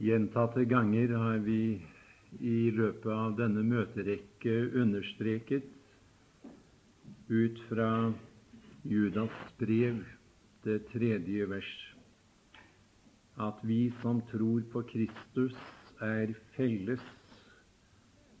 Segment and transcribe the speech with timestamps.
[0.00, 1.76] Gjentatte ganger har vi
[2.40, 5.66] i løpet av denne møterekke understreket
[7.28, 8.08] ut fra
[8.88, 9.98] Judas brev,
[10.64, 11.68] det tredje vers,
[13.44, 15.58] at vi som tror på Kristus,
[16.00, 17.04] er felles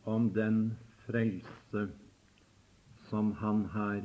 [0.08, 0.62] om den
[1.04, 1.84] frelse
[3.10, 4.00] som Han har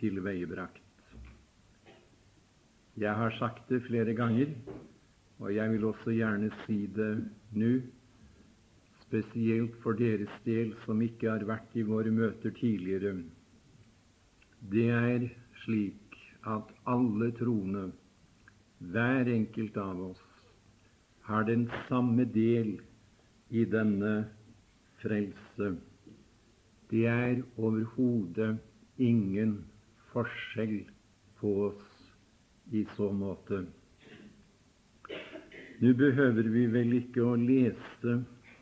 [0.00, 0.82] tilveiebrakt.
[2.98, 4.58] Jeg har sagt det flere ganger,
[5.38, 7.12] og jeg vil også gjerne si det
[7.52, 7.72] nå,
[9.06, 13.12] spesielt for deres del som ikke har vært i våre møter tidligere.
[14.72, 15.28] Det er
[15.62, 17.90] slik at alle troende,
[18.78, 20.24] hver enkelt av oss,
[21.28, 22.76] har den samme del
[23.50, 24.16] i denne
[25.02, 25.72] frelse.
[26.90, 28.56] Det er overhodet
[28.98, 29.58] ingen
[30.12, 30.78] forskjell
[31.40, 31.96] på oss
[32.72, 33.64] i så måte.
[35.76, 38.12] Nå behøver vi vel ikke å lese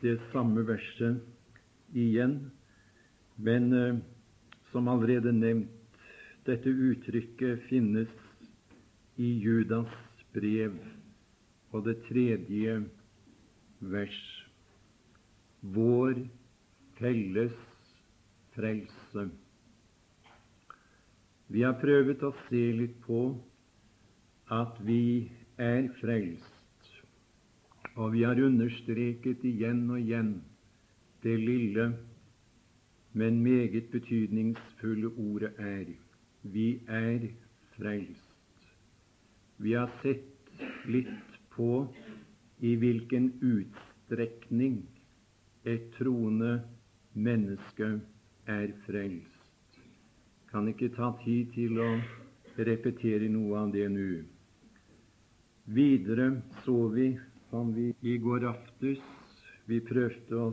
[0.01, 2.33] det samme verset igjen,
[3.39, 3.99] men eh,
[4.73, 5.71] som allerede nevnt,
[6.45, 8.11] dette uttrykket finnes
[9.15, 9.93] i Judas
[10.35, 10.75] brev
[11.71, 12.73] og det tredje
[13.79, 14.19] vers.
[15.61, 16.19] Vår
[16.99, 17.55] felles
[18.57, 19.25] frelse.
[21.47, 23.21] Vi har prøvd å se litt på
[24.51, 26.54] at vi er frelst.
[27.95, 30.33] Og vi har understreket igjen og igjen
[31.23, 31.85] det lille,
[33.13, 35.85] men meget betydningsfulle ordet er
[36.43, 37.29] vi er
[37.77, 38.67] frelst.
[39.57, 40.59] Vi har sett
[40.91, 41.87] litt på
[42.59, 44.81] i hvilken utstrekning
[45.63, 46.57] et troende
[47.15, 47.87] menneske
[48.45, 49.79] er frelst.
[50.51, 51.89] Kan ikke ta tid til å
[52.59, 54.09] repetere noe av det nå.
[55.65, 56.27] Videre
[56.63, 57.07] så vi,
[57.49, 59.01] som vi i går aftes
[59.65, 60.49] Vi prøvde å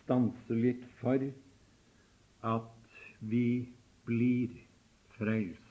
[0.00, 1.22] stanse litt for
[2.50, 3.68] at vi
[4.08, 4.56] blir
[5.14, 5.62] frelst.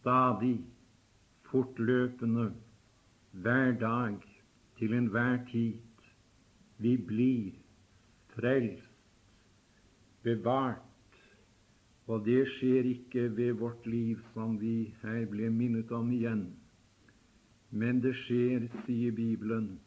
[0.00, 0.56] Stadig,
[1.50, 2.48] fortløpende,
[3.38, 4.18] hver dag,
[4.78, 5.78] til enhver tid.
[6.82, 7.54] Vi blir
[8.34, 8.82] frelst,
[10.26, 10.88] bevart
[12.08, 16.46] og det skjer ikke ved vårt liv, som vi her ble minnet om igjen.
[17.70, 19.78] Men det skjer, sier Bibelen,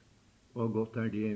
[0.53, 1.31] og godt er det,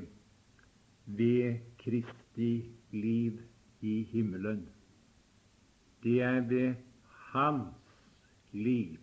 [1.05, 3.39] ved Kristi liv
[3.81, 4.67] i himmelen.
[6.03, 6.75] Det er ved
[7.31, 7.75] Hans
[8.51, 8.97] liv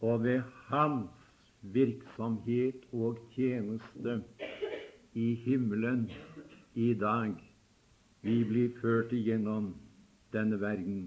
[0.00, 1.10] og ved Hans
[1.62, 4.22] virksomhet og tjeneste
[5.14, 6.10] i himmelen
[6.74, 7.34] i dag
[8.24, 9.74] vi blir ført igjennom
[10.32, 11.02] denne verden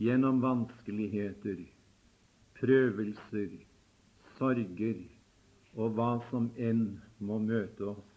[0.00, 1.58] gjennom vanskeligheter,
[2.56, 3.50] prøvelser,
[4.42, 4.98] sorger
[5.78, 8.08] og hva som enn må møte oss.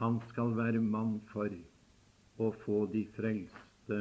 [0.00, 1.52] Han skal være mann for
[2.40, 3.98] å få de frelste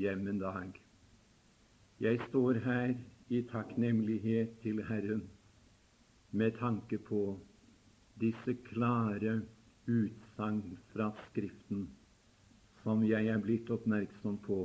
[0.00, 0.80] hjem en dag.
[2.00, 2.94] Jeg står her
[3.28, 5.26] i takknemlighet til Herren
[6.32, 7.36] med tanke på
[8.22, 9.42] disse klare
[9.90, 11.90] utsagn fra Skriften
[12.80, 14.62] som jeg er blitt oppmerksom på,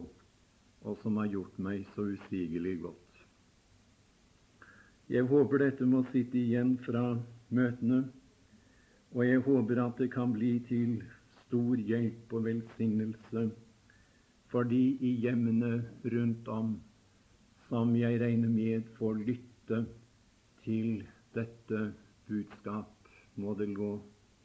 [0.88, 3.05] og som har gjort meg så usigelig godt.
[5.10, 7.04] Jeg håper dette må sitte igjen fra
[7.54, 8.00] møtene,
[9.14, 10.96] og jeg håper at det kan bli til
[11.46, 13.44] stor hjelp og velsignelse
[14.50, 15.84] for de i hjemmene
[16.14, 16.74] rundt om
[17.68, 19.84] som jeg regner med får lytte
[20.66, 21.04] til
[21.38, 21.82] dette
[22.30, 22.90] budskap,
[23.36, 23.92] må det gå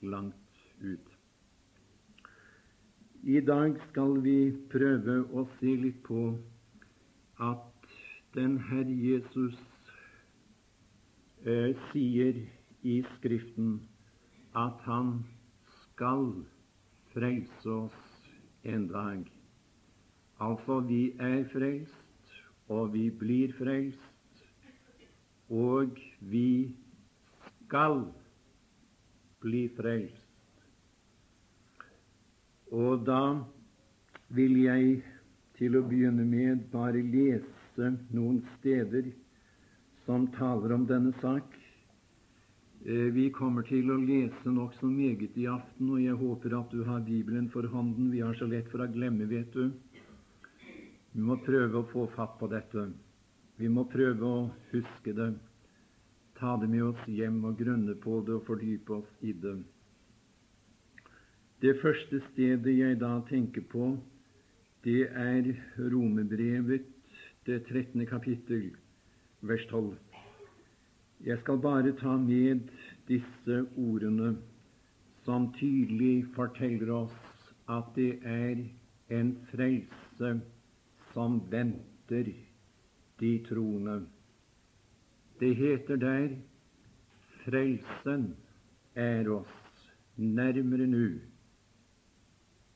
[0.02, 1.08] langt ut.
[3.22, 4.38] I dag skal vi
[4.72, 6.30] prøve å se litt på
[7.48, 7.92] at
[8.36, 9.56] den Herre Jesus
[11.46, 12.40] eh, sier
[12.82, 13.80] i Skriften
[14.56, 15.12] at Han
[15.82, 16.32] skal
[17.12, 18.30] frelse oss
[18.64, 19.24] en dag.
[20.40, 22.34] Altså, vi er frelst,
[22.68, 24.44] og vi blir frelst,
[25.50, 26.72] og vi
[27.64, 28.04] skal
[29.40, 30.16] bli frelst.
[32.70, 33.22] Og da
[34.30, 35.00] vil jeg
[35.58, 39.10] til å begynne med bare lese noen steder
[40.10, 41.52] som taler om denne sak.
[42.84, 46.80] Eh, vi kommer til å lese nokså meget i aften, og jeg håper at du
[46.88, 48.08] har Bibelen for hånden.
[48.10, 49.68] Vi har så lett for å glemme, vet du.
[51.12, 52.88] Vi må prøve å få fatt på dette.
[53.60, 54.42] Vi må prøve å
[54.72, 55.28] huske det,
[56.40, 59.56] ta det med oss hjem og grunne på det og fordype oss i det.
[61.62, 63.94] Det første stedet jeg da tenker på,
[64.82, 66.94] det er Romebrevet,
[67.46, 68.08] det 13.
[68.10, 68.72] kapittel,
[69.42, 69.96] vers 12.
[71.24, 72.60] Jeg skal bare ta med
[73.08, 74.36] disse ordene
[75.24, 78.62] som tydelig forteller oss at det er
[79.20, 80.32] en frelse
[81.12, 82.32] som venter
[83.20, 84.00] de troende.
[85.40, 86.34] Det heter der
[87.44, 88.34] frelsen
[88.94, 91.06] er oss nærmere nå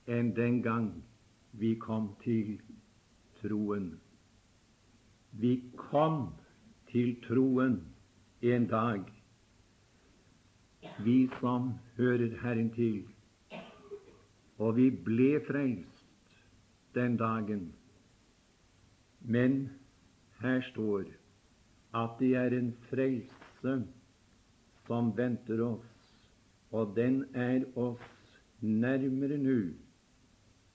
[0.09, 0.89] enn den gang
[1.53, 2.57] vi kom til
[3.41, 3.95] troen.
[5.33, 6.33] Vi kom
[6.95, 7.81] til troen
[8.47, 9.01] en dag,
[11.03, 13.01] vi som hører Herren til,
[14.63, 16.05] og vi ble frelst
[16.95, 17.65] den dagen.
[19.21, 19.57] Men
[20.39, 21.11] her står
[22.05, 23.75] at det er en frelse
[24.87, 25.91] som venter oss,
[26.71, 28.07] og den er oss
[28.63, 29.59] nærmere nå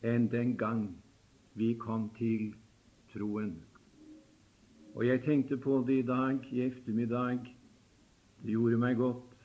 [0.03, 0.83] enn den gang
[1.55, 2.51] vi kom til
[3.15, 3.55] troen.
[4.99, 7.45] Og jeg tenkte på det i dag, i ettermiddag.
[8.43, 9.35] Det gjorde meg godt.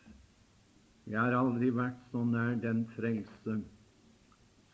[1.06, 3.54] Jeg har aldri vært så nær den frelse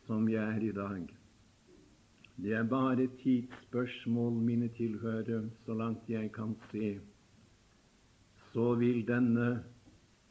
[0.06, 1.03] som jeg er i dag.
[2.41, 6.94] Det er bare tidsspørsmål, mine tilhørere, så langt jeg kan se.
[8.55, 9.50] Så vil denne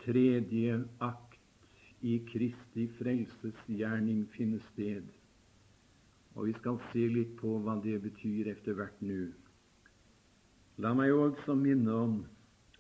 [0.01, 5.13] tredje akt i Kristi frelsesgjerning finne sted.
[6.33, 9.27] Og vi skal se litt på hva det betyr etter hvert nå.
[10.79, 12.13] La meg også minne om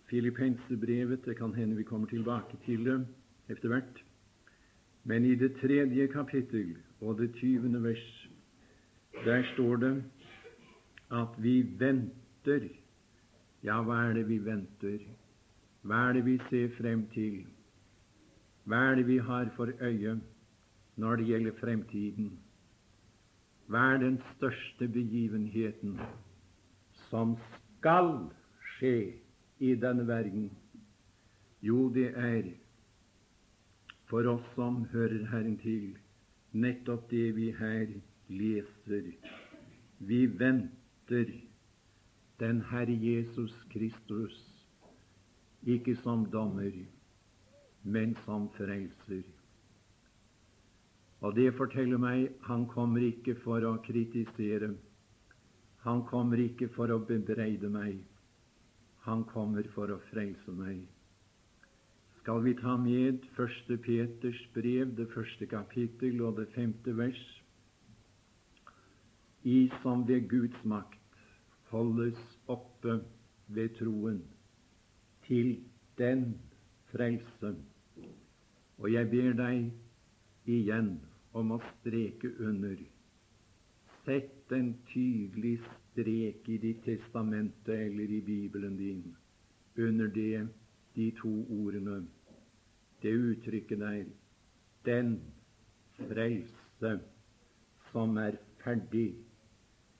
[0.07, 1.25] Filippensebrevet.
[1.25, 2.99] Det kan hende vi kommer tilbake til det
[3.51, 3.99] etter hvert.
[5.03, 8.29] Men i det tredje kapittel og det tyvende vers,
[9.25, 9.93] der står det
[11.11, 12.69] at vi venter.
[13.63, 15.03] Ja, hva er det vi venter?
[15.83, 17.41] Hva er det vi ser frem til?
[18.63, 20.19] Hva er det vi har for øye
[20.95, 22.31] når det gjelder fremtiden?
[23.67, 25.99] Hva er den største begivenheten
[27.09, 27.35] som
[27.79, 28.09] skal
[28.75, 28.95] skje
[29.63, 30.49] i denne verden?
[31.63, 32.43] Jo, det er
[34.09, 35.93] for oss som hører Herren til,
[36.51, 37.91] nettopp det vi her
[38.27, 39.11] leser.
[39.99, 41.31] Vi venter
[42.39, 44.35] den Herre Jesus Kristus,
[45.63, 46.73] ikke som dommer,
[47.83, 49.23] men som frelser.
[51.21, 54.73] Og det forteller meg han kommer ikke for å kritisere.
[55.85, 58.01] Han kommer ikke for å bebreide meg.
[59.07, 60.81] Han kommer for å frelse meg.
[62.19, 67.21] Skal vi ta med første Peters brev, det første kapittel og det femte vers?
[69.47, 71.23] I som ved Guds makt
[71.71, 72.19] holdes
[72.51, 72.99] oppe
[73.47, 74.19] ved troen
[75.29, 75.55] til
[75.97, 76.33] den
[76.91, 77.53] frelse.
[78.79, 80.97] Og jeg ber deg igjen
[81.33, 82.75] om å streke under
[84.03, 89.03] Sett en tydelig strek i ditt testamente eller i Bibelen din
[89.77, 90.47] under det,
[90.95, 92.05] de to ordene,
[93.01, 94.05] det uttrykket der,
[94.85, 95.21] den
[95.95, 96.99] frelse
[97.91, 99.13] som er ferdig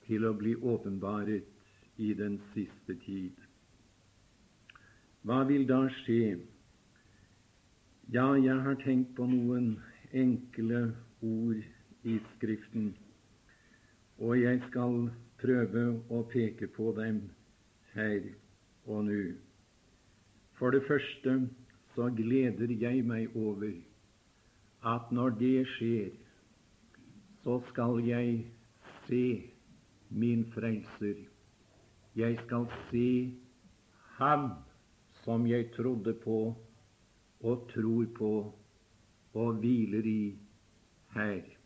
[0.06, 1.46] til å bli åpenbaret
[2.00, 3.36] i den siste tid.
[5.22, 6.38] Hva vil da skje?
[8.12, 9.74] Ja, jeg har tenkt på noen
[10.16, 10.80] enkle
[11.22, 11.60] ord
[12.08, 12.94] i Skriften
[14.20, 15.06] og jeg skal
[15.40, 17.22] prøve å peke på dem
[17.94, 18.20] her
[18.84, 19.20] og nå.
[20.60, 21.36] For det første
[21.94, 23.72] så gleder jeg meg over
[24.92, 26.10] at når det skjer,
[27.44, 28.42] så skal jeg
[29.06, 29.24] se
[30.10, 31.22] min frelser.
[32.16, 33.08] Jeg skal se
[34.18, 34.50] ham
[35.24, 36.40] som jeg trodde på
[37.40, 38.34] og tror på
[39.40, 40.36] og hviler i
[41.14, 41.59] her.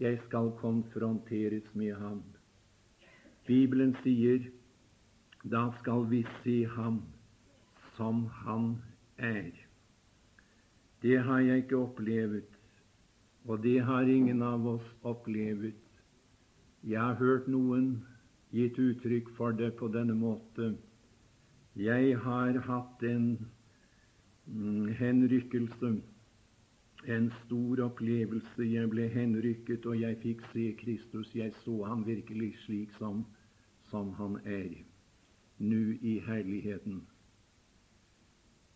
[0.00, 2.22] Jeg skal konfronteres med ham.
[3.46, 4.48] Bibelen sier
[5.44, 7.02] da skal vi se ham
[7.96, 8.82] som han
[9.18, 9.52] er.
[11.02, 12.48] Det har jeg ikke opplevet,
[13.44, 15.76] og det har ingen av oss opplevet.
[16.82, 18.00] Jeg har hørt noen
[18.50, 20.72] gitt uttrykk for det på denne måte.
[21.76, 23.28] Jeg har hatt en
[24.46, 25.92] mm, henrykkelse
[27.08, 28.64] en stor opplevelse.
[28.64, 31.34] Jeg ble henrykket, og jeg fikk se Kristus.
[31.34, 33.24] Jeg så ham virkelig slik som,
[33.90, 34.70] som han er
[35.58, 37.02] nå i herligheten.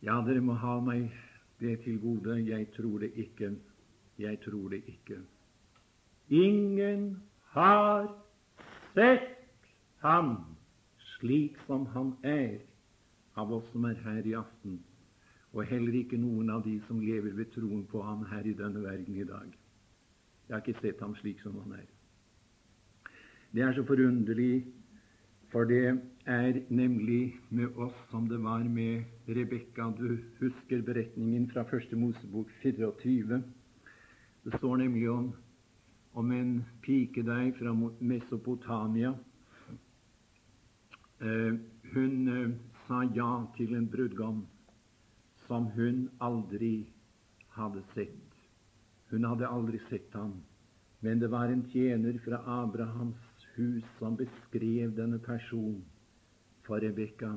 [0.03, 1.09] Ja, dere må ha meg
[1.61, 2.39] det til gode.
[2.47, 3.55] Jeg tror det ikke.
[4.19, 5.19] Jeg tror det ikke.
[6.31, 7.23] Ingen
[7.55, 8.09] har
[8.95, 9.35] sett
[10.03, 10.37] ham
[11.17, 12.59] slik som han er,
[13.39, 14.79] av oss som er her i aften
[15.53, 18.83] og heller ikke noen av de som lever ved troen på ham her i denne
[18.85, 19.55] verden i dag.
[20.49, 21.87] Jeg har ikke sett ham slik som han er.
[23.53, 24.67] Det er så forunderlig
[25.49, 29.87] For det er nemlig med oss som det var med Rebekka.
[29.97, 33.43] Du husker beretningen fra første Mosebok 24.
[34.45, 35.33] Det står nemlig om,
[36.13, 39.15] om en pike der fra Mesopotamia.
[41.21, 41.57] Eh,
[41.95, 42.53] hun eh,
[42.87, 44.45] sa ja til en brudgom
[45.49, 46.87] som hun aldri
[47.57, 48.35] hadde sett.
[49.11, 50.35] Hun hadde aldri sett ham,
[51.01, 55.83] men det var en tjener fra Abrahams hus som beskrev denne personen
[56.67, 57.33] for Rebekka.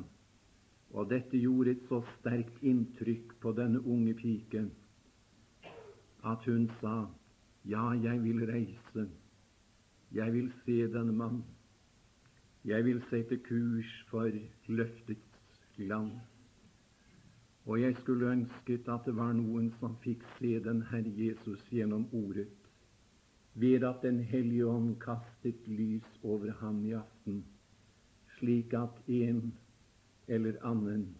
[0.91, 4.69] Og dette gjorde et så sterkt inntrykk på denne unge piken
[6.27, 7.07] at hun sa,
[7.65, 9.07] ja, jeg vil reise,
[10.13, 11.39] jeg vil se denne mann,
[12.67, 14.29] jeg vil sette kurs for
[14.67, 16.11] løftets land.
[17.65, 22.07] Og jeg skulle ønsket at det var noen som fikk se den Herre Jesus gjennom
[22.13, 22.47] ordet
[23.53, 27.43] ved at Den hellige ånd kastet lys over ham i aften,
[28.39, 29.53] slik at en
[30.27, 31.15] eller annen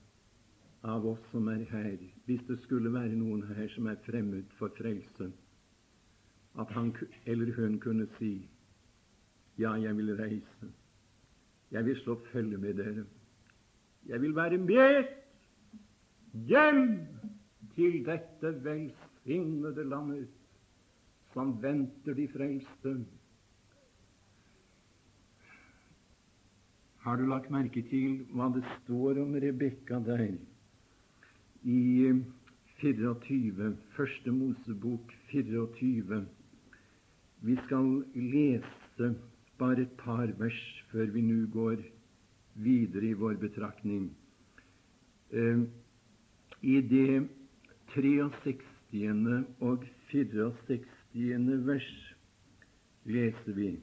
[0.83, 4.71] av oss som er her, hvis det skulle være noen her som er fremmed for
[4.77, 5.31] frelse,
[6.59, 6.95] at han
[7.25, 8.49] eller hun kunne si
[9.59, 10.71] ja, jeg vil reise.
[11.71, 13.05] Jeg vil slå følge med dere.
[14.05, 15.20] Jeg vil være med
[16.33, 16.85] hjem
[17.75, 20.29] til dette velsignede landet
[21.33, 22.95] som venter de frelste.
[27.01, 30.27] Har du lagt merke til hva det står om Rebekka der
[31.63, 32.11] i
[32.81, 36.21] 24, første Mosebok 24?
[37.41, 39.15] Vi skal lese
[39.57, 40.61] bare et par vers
[40.91, 41.81] før vi nå går
[42.61, 44.11] videre i vår betraktning.
[45.31, 45.63] Eh,
[46.61, 47.27] I det
[47.93, 48.61] 63.
[49.59, 52.15] og 64 vers
[53.05, 53.79] leser vi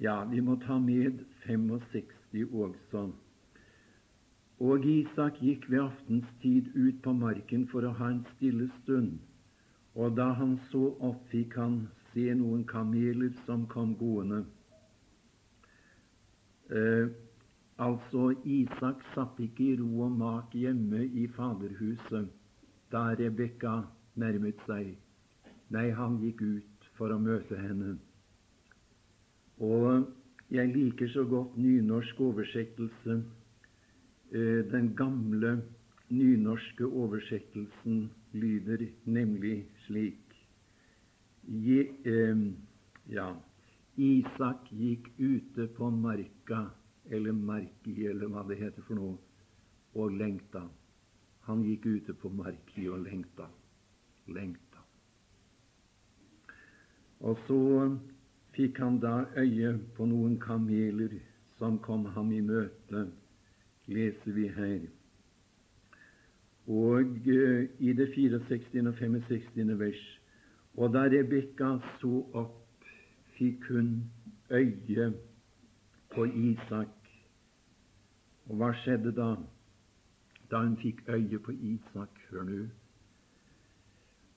[0.00, 3.08] Ja, vi må ta med 65 også.
[4.60, 9.18] Og Isak gikk ved aftenstid ut på marken for å ha en stille stund.
[9.98, 14.44] Og da han så opp, fikk han se noen kameler som kom gående.
[16.70, 17.10] Eh,
[17.78, 22.28] altså, Isak satt ikke i ro og mak hjemme i faderhuset
[22.92, 23.82] da Rebekka
[24.18, 24.94] nærmet seg.
[25.70, 27.96] Nei, han gikk ut for å møte henne.
[29.60, 30.06] Og
[30.54, 33.18] jeg liker så godt nynorsk oversettelse.
[34.32, 35.58] Eh, den gamle
[36.08, 40.24] nynorske oversettelsen lyder nemlig slik
[41.48, 42.40] Je, eh,
[43.08, 43.28] ja,
[43.96, 46.66] Isak gikk ute på marka,
[47.10, 49.16] eller marki, eller hva det heter for noe,
[49.94, 50.66] og lengta.
[51.48, 53.48] Han gikk ute på marki og lengta
[54.28, 54.82] lengta.
[57.20, 57.60] Og så
[58.56, 61.18] fikk han da øye på noen kameler
[61.58, 63.08] som kom ham i møte,
[63.86, 64.86] leser vi her.
[66.68, 68.86] Og uh, i det 64.
[68.86, 69.78] og 65.
[69.78, 70.04] vers
[70.76, 72.84] Og da Rebekka så opp,
[73.38, 74.04] fikk hun
[74.50, 75.12] øye
[76.14, 76.97] på Isak.
[78.48, 79.30] Og hva skjedde da?
[80.50, 82.66] Da hun fikk øye på Isak, hør nå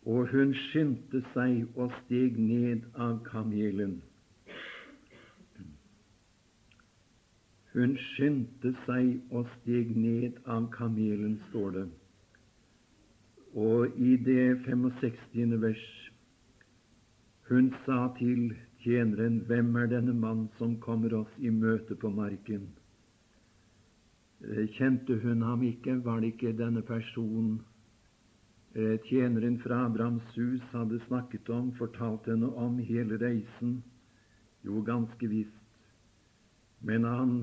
[0.06, 4.00] og hun skyndte seg og steg ned av kamelen.
[7.72, 11.86] Hun skyndte seg og steg ned av kamelen, står det.
[13.53, 15.62] Og i det 65.
[15.62, 15.86] vers
[17.51, 22.70] Hun sa til tjeneren, Hvem er denne mann som kommer oss i møte på marken?
[24.42, 26.00] Eh, kjente hun ham ikke?
[26.06, 27.60] Var det ikke denne personen
[28.74, 33.82] Eh, tjeneren fra Abrahams hus hadde snakket om, fortalt henne om hele reisen.
[34.64, 35.58] Jo, ganske visst.
[36.80, 37.34] Men han,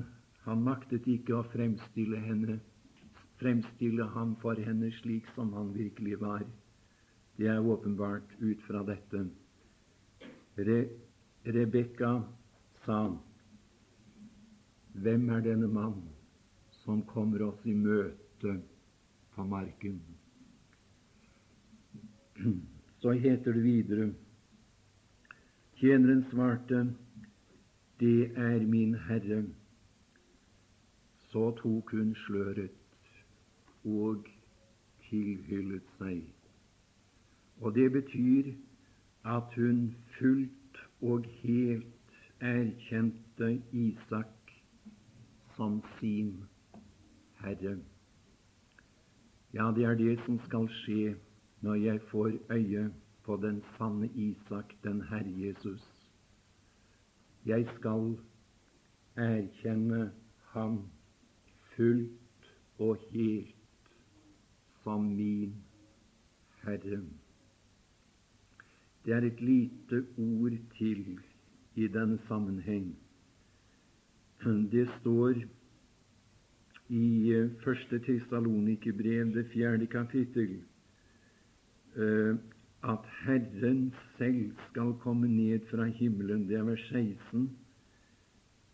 [0.47, 2.57] han maktet ikke å fremstille henne,
[3.37, 6.47] fremstille ham for henne slik som han virkelig var.
[7.37, 9.27] Det er åpenbart ut fra dette.
[10.57, 10.79] Re,
[11.45, 12.15] Rebekka
[12.87, 13.03] sa,
[14.97, 16.01] Hvem er denne mann
[16.89, 18.55] som kommer oss i møte
[19.35, 19.99] på marken?
[23.01, 24.07] Så heter det videre
[25.77, 26.95] Tjeneren svarte,
[27.99, 29.43] Det er min Herre.
[31.29, 33.13] Så tok hun sløret
[33.85, 34.25] og
[35.05, 36.25] tilhyllet seg.
[37.61, 38.53] Og det betyr
[39.37, 44.55] at hun fullt og helt erkjente Isak
[45.55, 46.39] som sin
[47.39, 47.77] Herre.
[49.53, 51.15] Ja, det er det som skal skje
[51.61, 52.89] når jeg får øye
[53.23, 55.83] på den sanne Isak, den Herre Jesus.
[57.45, 58.17] Jeg skal
[59.15, 60.11] erkjenne
[60.53, 60.79] Ham
[61.75, 63.55] fullt og helt
[64.83, 65.55] som min
[66.63, 67.01] Herre.
[69.05, 71.19] Det er et lite ord til
[71.75, 72.97] i denne sammenheng.
[74.71, 75.33] Det står
[76.89, 80.61] i eh, første Testalonikerbrev, det fjerde kapittel,
[81.95, 82.35] eh,
[82.83, 87.49] at Herren selv skal komme ned fra himmelen, det er vers 16,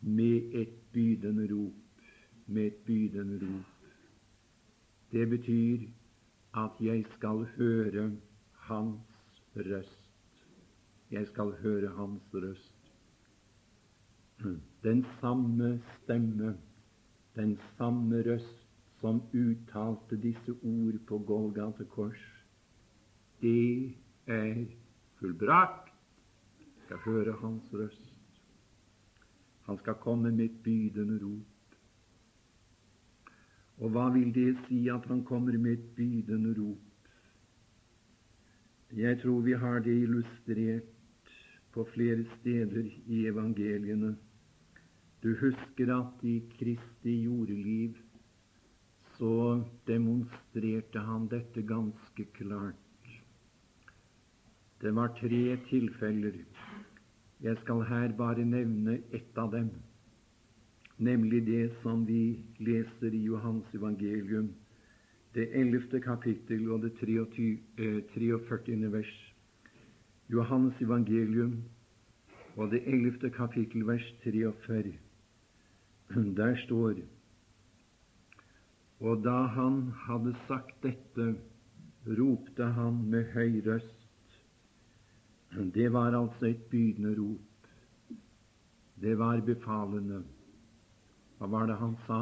[0.02, 1.74] med et bydende rop.
[2.48, 3.72] Med et bydende rop.
[5.12, 5.88] Det betyr
[6.56, 8.12] at jeg skal høre
[8.52, 10.04] Hans røst.
[11.12, 12.72] Jeg skal høre Hans røst.
[14.84, 16.58] Den samme stemme,
[17.36, 18.62] den samme røst
[19.02, 22.22] som uttalte disse ord på Golgata kors,
[23.42, 23.94] det
[24.28, 24.66] er
[25.20, 25.92] fullbrakt.
[26.60, 28.16] Jeg skal høre Hans røst.
[29.66, 31.78] Han skal komme med et bydende rop.
[33.78, 36.82] Og hva vil det si at han kommer med et bydende rop?
[38.96, 41.32] Jeg tror vi har det illustrert
[41.74, 44.16] på flere steder i evangeliene.
[45.26, 47.96] Du husker at i Kristi jordeliv
[49.18, 53.08] så demonstrerte han dette ganske klart.
[54.82, 56.36] Det var tre tilfeller.
[57.42, 59.72] Jeg skal her bare nevne ett av dem,
[60.98, 64.52] nemlig det som vi leser i Johans evangelium,
[65.34, 67.50] det ellevte kapittel og det 43.
[67.80, 69.16] Eh, vers.
[70.30, 71.64] Johannes evangelium
[72.56, 74.94] og det ellevte kapittel, vers 43.
[76.40, 77.02] Der står
[79.00, 81.36] Og da han hadde sagt dette,
[82.08, 84.08] ropte han med høy røst.
[85.78, 87.70] Det var altså et bydende rop.
[89.02, 90.24] Det var befalende.
[91.38, 92.20] Hva var det han sa?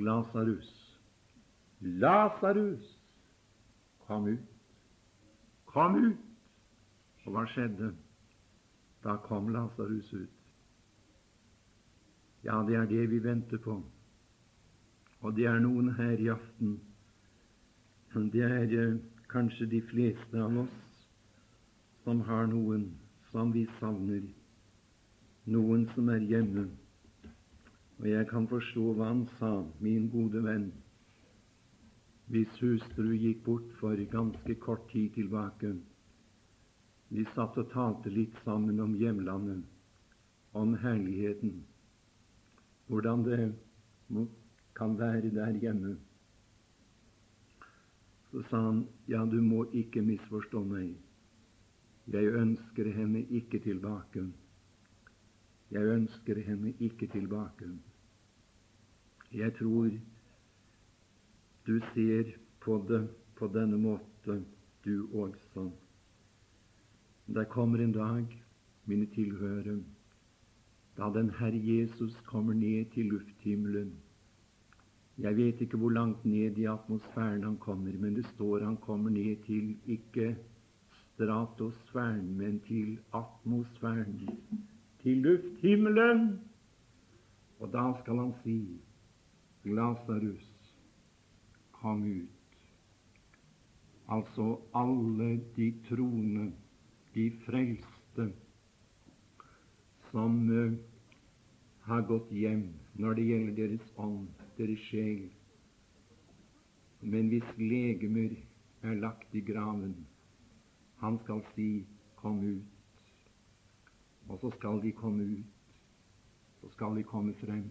[0.00, 0.70] Lasarus,
[1.80, 2.98] Lasarus,
[4.06, 4.46] kom ut.
[5.64, 6.22] Kom ut!
[7.24, 7.90] Og hva skjedde?
[9.04, 10.39] Da kom Lasarus ut.
[12.42, 13.82] Ja, det er det vi venter på.
[15.20, 16.78] Og det er noen her i aften.
[18.14, 18.96] Det er eh,
[19.28, 20.78] kanskje de fleste av oss
[22.04, 22.86] som har noen
[23.30, 24.24] som vi savner,
[25.52, 26.64] noen som er hjemme.
[28.00, 29.52] Og jeg kan forstå hva han sa,
[29.84, 30.70] min gode venn,
[32.32, 35.74] hvis hustru gikk bort for ganske kort tid tilbake.
[37.10, 39.66] Vi satt og talte litt sammen om hjemlandet,
[40.56, 41.60] om herligheten
[42.90, 43.54] hvordan det
[44.76, 45.96] kan være der hjemme.
[48.30, 50.96] Så sa han, ja, du må ikke misforstå meg.
[52.10, 54.24] Jeg ønsker henne ikke tilbake.
[55.70, 57.70] Jeg ønsker henne ikke tilbake.
[59.32, 59.90] Jeg tror
[61.66, 63.04] du ser på det
[63.38, 64.42] på denne måte,
[64.84, 65.70] du også.
[67.26, 68.42] Det kommer en dag,
[68.84, 69.78] mine tilhørere,
[71.00, 73.92] da den Herre Jesus kommer ned til lufthimmelen.
[75.18, 79.10] Jeg vet ikke hvor langt ned i atmosfæren han kommer, men det står han kommer
[79.10, 80.36] ned til ikke
[81.14, 84.28] stratosfæren, men til atmosfæren,
[85.02, 86.40] til lufthimmelen.
[87.60, 88.58] Og da skal han si,
[89.64, 90.76] Lasarus,
[91.72, 92.28] kom ut.
[94.08, 96.52] Altså alle de troende,
[97.14, 98.32] de frelste,
[100.10, 100.89] som uh,
[101.86, 102.66] har gått hjem
[103.00, 105.28] når det gjelder deres ånd, deres sjel.
[107.00, 108.34] Men hvis legemer
[108.82, 109.94] er lagt i graven,
[111.00, 112.80] han skal si 'kom ut'.
[114.28, 115.46] Og så skal de komme ut.
[116.60, 117.70] Så skal de komme frem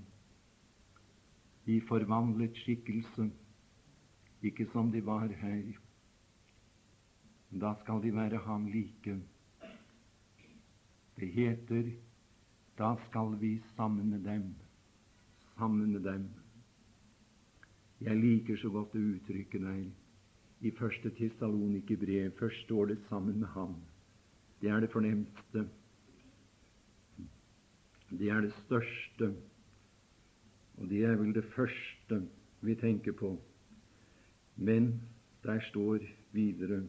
[1.66, 3.30] i forvandlet skikkelse,
[4.42, 5.64] ikke som de var her.
[7.62, 9.20] Da skal de være ham like.
[11.20, 11.92] Det heter
[12.80, 14.56] da skal vi sammen med dem,
[15.58, 16.30] sammen med dem.
[18.02, 19.82] Jeg liker så godt det uttrykket der
[20.60, 22.32] i første Tessalonike brev.
[22.40, 23.76] Først står det 'sammen med ham'.
[24.62, 25.70] Det er det fornemste.
[28.10, 29.36] Det er det største.
[30.78, 32.28] Og det er vel det første
[32.62, 33.42] vi tenker på.
[34.56, 35.02] Men
[35.44, 36.00] der står
[36.32, 36.88] videre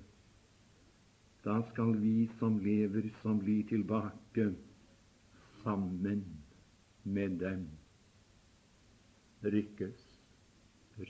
[1.45, 4.55] Da skal vi som lever, som blir tilbake,
[5.63, 6.25] sammen
[7.05, 7.69] med dem
[9.45, 10.07] rykkes.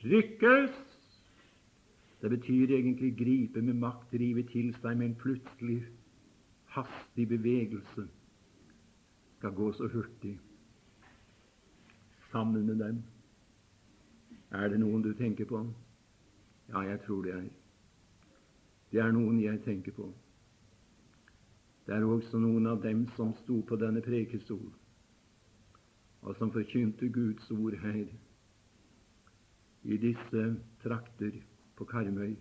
[0.05, 0.71] Rykkes!
[2.23, 5.81] Det betyr egentlig gripe med makt, drive til seg med en plutselig,
[6.77, 8.07] hastig bevegelse.
[9.39, 10.39] Skal gå så hurtig.
[12.31, 13.03] sammen med dem.
[14.51, 15.65] Er det noen du tenker på?
[16.69, 17.49] Ja, jeg tror det er.
[18.93, 20.13] Det er noen jeg tenker på.
[21.91, 24.69] Det er også noen av dem som sto på denne prekestol,
[26.23, 28.05] og som forkynte Guds ord her
[29.83, 30.45] i disse
[30.85, 31.41] trakter
[31.75, 32.37] på Karmøy,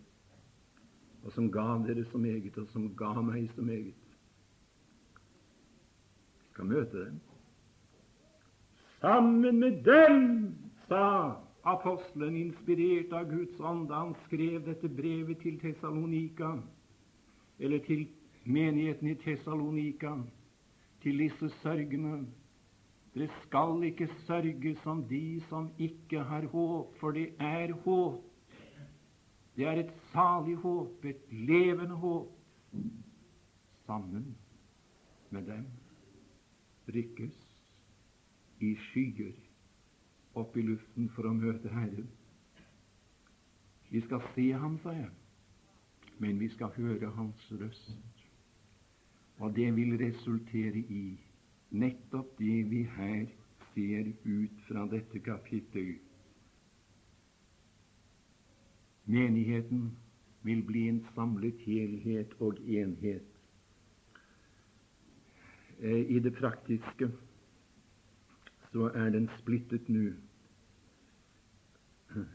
[1.24, 4.14] og som ga dere så meget, og som ga meg så meget.
[6.38, 7.18] Vi skal møte dem.
[9.02, 10.30] Sammen med dem,
[10.86, 16.54] sa apostelen, inspirert av Guds ånd, da han skrev dette brevet til Tessalonika,
[17.58, 18.06] eller til
[18.50, 20.16] menigheten i Tessalonika,
[21.02, 22.26] til disse sørgende.
[23.14, 28.24] Dere skal ikke sørge som de som ikke har håp, for det er håp.
[29.56, 32.36] Det er et salig håp, et levende håp.
[33.86, 34.36] Sammen
[35.30, 35.66] med dem
[36.94, 37.36] rykkes
[38.60, 39.34] i skyer
[40.36, 42.08] opp i luften for å møte Herren.
[43.90, 45.10] Vi skal se ham, sa jeg,
[46.22, 48.09] men vi skal høre hans røst.
[49.39, 51.04] Og det vil resultere i
[51.71, 53.25] nettopp det vi her
[53.73, 55.93] ser ut fra dette kapittel.
[59.06, 59.91] Menigheten
[60.43, 63.25] vil bli en samlet helhet og enhet.
[65.80, 67.12] Eh, I det praktiske
[68.71, 70.12] så er den splittet nå.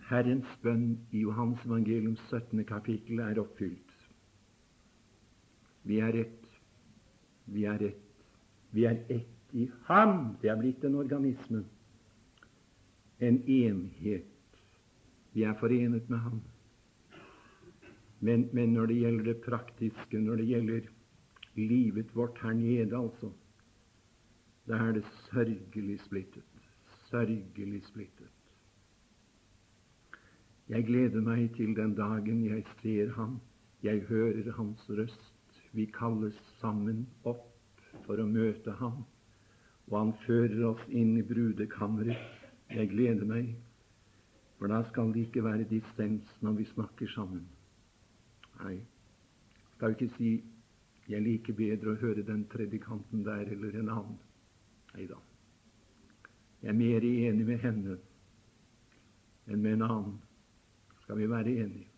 [0.08, 2.64] Herrens bønn i Johans evangelium 17.
[2.64, 3.92] kapittel er oppfylt.
[5.84, 6.43] Vi er ett.
[7.46, 8.00] Vi er ett.
[8.70, 10.36] Vi er ett i Ham.
[10.42, 11.64] Det er blitt en organisme,
[13.20, 14.58] en enhet.
[15.32, 16.42] Vi er forenet med Ham.
[18.20, 20.86] Men, men når det gjelder det praktiske, når det gjelder
[21.54, 23.30] livet vårt her nede, altså,
[24.68, 26.42] da er det sørgelig splittet.
[27.10, 28.30] Sørgelig splittet.
[30.68, 33.36] Jeg gleder meg til den dagen jeg ser ham,
[33.82, 35.33] jeg hører hans røst.
[35.74, 37.50] Vi kalles sammen opp
[38.04, 39.02] for å møte ham,
[39.90, 42.40] og han fører oss inn i brudekammeret.
[42.70, 43.50] Jeg gleder meg,
[44.58, 47.44] for da skal det ikke være dissens når vi snakker sammen.
[48.62, 48.78] Nei,
[49.74, 50.36] skal ikke si
[51.10, 54.20] jeg liker bedre å høre den predikanten der eller en annen.
[54.94, 55.18] Nei da.
[56.62, 57.98] Jeg er mer enig med henne
[59.50, 60.14] enn med en annen.
[61.02, 61.93] Skal vi være enige?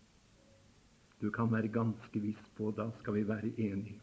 [1.21, 4.01] Du kan være ganske viss på da skal vi være enige.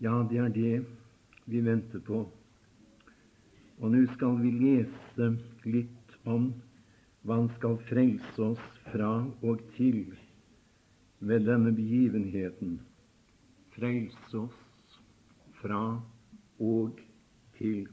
[0.00, 0.86] Ja, det er det
[1.46, 2.24] vi venter på.
[3.78, 5.30] Og nå skal vi lese
[5.66, 6.52] litt om
[7.24, 9.10] hva Han skal frelse oss fra
[9.42, 10.12] og til
[11.24, 12.76] ved denne begivenheten.
[13.72, 14.98] Frelse oss
[15.62, 15.80] fra
[16.60, 17.00] og
[17.56, 17.86] til.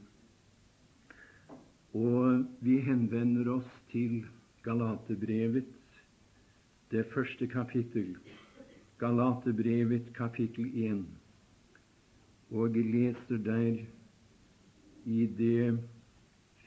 [1.96, 4.20] Og vi henvender oss til
[4.62, 5.72] Galaterbrevet,
[6.92, 8.16] det første kapittel.
[8.98, 11.06] Galaterbrevet kapittel 1.
[12.50, 13.78] Og jeg leser der
[15.04, 15.80] i det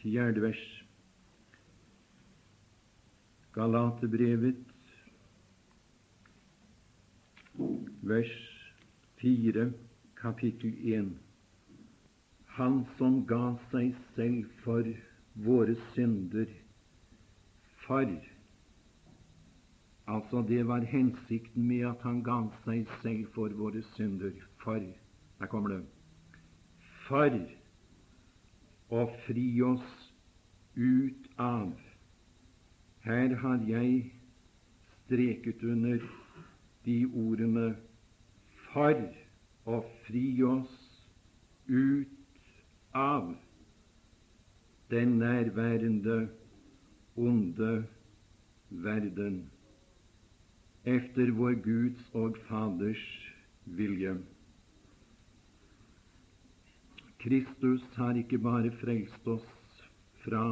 [0.02, 0.64] fjerde vers.
[3.54, 4.66] Galaterbrevet,
[8.02, 8.36] vers
[9.22, 9.72] 4,
[10.22, 11.12] kapittel 1.
[12.58, 14.96] Han som ga seg selv for
[15.46, 16.50] våre synder,
[17.86, 18.10] for
[20.08, 24.36] Altså, det var hensikten med at han ga seg selv for våre synder.
[24.62, 24.80] For
[25.40, 25.82] Der kommer det.
[27.08, 27.34] For
[28.94, 29.88] å fri oss
[30.76, 31.74] ut av
[33.06, 34.12] Her har jeg
[35.06, 36.02] streket under
[36.86, 37.66] de ordene
[38.72, 39.02] for
[39.66, 40.78] å fri oss
[41.68, 42.08] ut
[42.94, 43.34] av
[44.90, 46.18] den nærværende
[47.18, 47.72] onde
[48.70, 49.44] verden
[50.86, 53.04] efter vår Guds og Faders
[53.66, 54.14] vilje.
[57.26, 59.80] Kristus har ikke bare frelst oss
[60.22, 60.44] fra,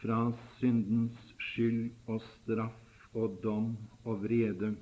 [0.00, 0.20] fra
[0.56, 3.74] syndens skyld og straff og dom
[4.08, 4.72] og vrede.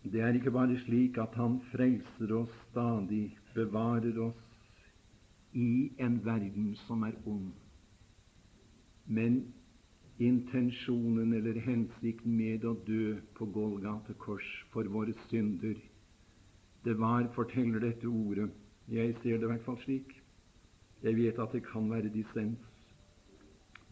[0.00, 4.46] Det er ikke bare slik at Han frelser oss stadig, bevarer oss
[5.52, 7.50] i en verden som er ond.
[9.04, 9.42] Men
[10.20, 15.78] intensjonen eller hensikten med å dø på Golgata kors for våre synder
[16.84, 18.48] det var, forteller dette ordet.
[18.88, 20.14] Jeg ser det i hvert fall slik.
[21.02, 22.60] Jeg vet at det kan være dissens,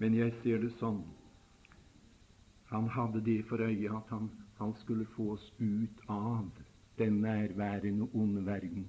[0.00, 1.02] men jeg ser det sånn.
[2.72, 6.48] Han hadde det for øye at han, han skulle få oss ut av
[6.98, 8.88] den nærværende onde verden.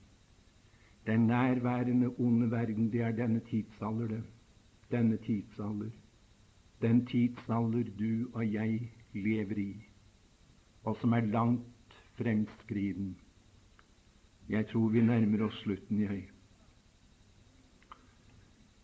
[1.07, 4.23] Den nærværende onde verden, det er denne tidsalder, det.
[4.91, 5.91] Denne tidsalder.
[6.81, 9.71] Den tidsalder du og jeg lever i,
[10.83, 13.17] og som er langt fremskriden.
[14.49, 16.21] Jeg tror vi nærmer oss slutten, jeg.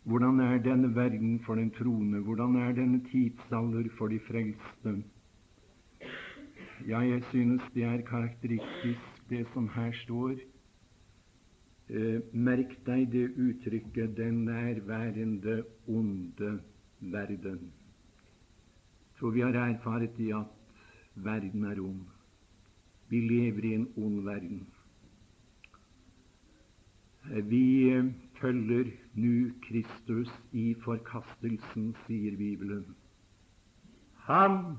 [0.03, 2.19] Hvordan er denne verden for den troende?
[2.19, 4.93] Hvordan er denne tidsalder for de frelste?
[6.87, 10.35] Ja, jeg synes det er karakteristisk, det som her står.
[11.89, 16.59] Eh, merk deg det uttrykket 'den nærværende onde
[17.01, 17.84] verden'.
[19.25, 20.51] For vi har erfart i at
[21.15, 22.01] verden er ond.
[23.09, 24.59] Vi lever i en ond verden.
[27.49, 32.85] Vi eh, følger nu Kristus i forkastelsen, sier Bibelen.
[34.29, 34.77] Han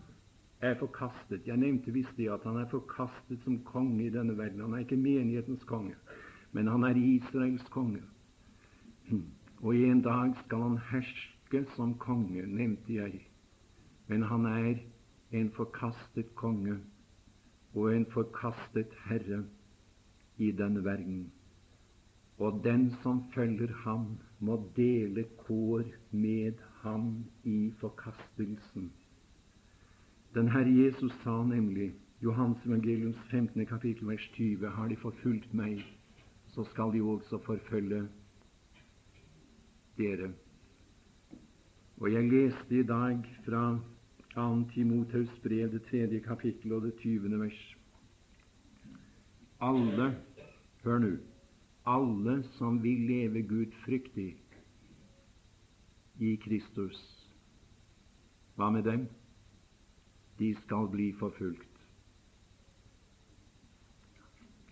[0.62, 1.42] er forkastet.
[1.50, 4.62] Jeg nevnte visst det at han er forkastet som konge i denne verden.
[4.68, 5.98] Han er ikke menighetens konge,
[6.52, 8.04] men han er Israels konge.
[9.66, 13.25] Og en dag skal han herske som konge, nevnte jeg.
[14.06, 14.82] Men han er
[15.36, 16.76] en forkastet konge
[17.74, 19.42] og en forkastet herre
[20.38, 21.26] i denne verden.
[22.38, 24.06] Og den som følger ham,
[24.40, 28.92] må dele kår med ham i forkastelsen.
[30.34, 31.92] Den Herre Jesus sa nemlig,
[32.22, 33.66] Johans evangeliums 15.
[33.66, 35.80] kapittel vers 20, har de forfulgt meg,
[36.52, 38.02] så skal de også forfølge
[39.96, 40.30] dere.
[41.96, 43.62] Og jeg leste i dag fra
[44.36, 44.46] 2.
[44.74, 47.60] Timoteus brev, det tredje kapittel og det tyvende vers.
[49.64, 50.10] Alle,
[50.84, 51.12] hør nå,
[51.88, 54.32] alle som vil leve gudfryktig
[56.20, 56.98] i Kristus,
[58.56, 59.06] hva med dem?
[60.38, 61.72] de skal bli forfulgt.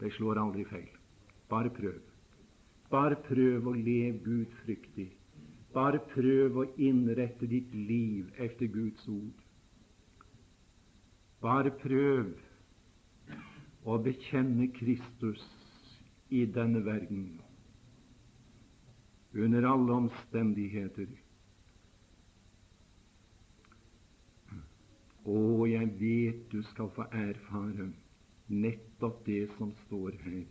[0.00, 0.90] Det slår aldri feil.
[1.48, 2.00] Bare prøv.
[2.90, 5.08] Bare prøv å leve gudfryktig.
[5.74, 9.43] Bare prøv å innrette ditt liv etter Guds ord.
[11.44, 12.30] Bare prøv
[13.84, 15.42] å bekjenne Kristus
[16.32, 17.26] i denne verden
[19.44, 21.10] under alle omstendigheter.
[25.24, 27.90] Å, jeg vet du skal få erfare
[28.48, 30.46] nettopp det som står her.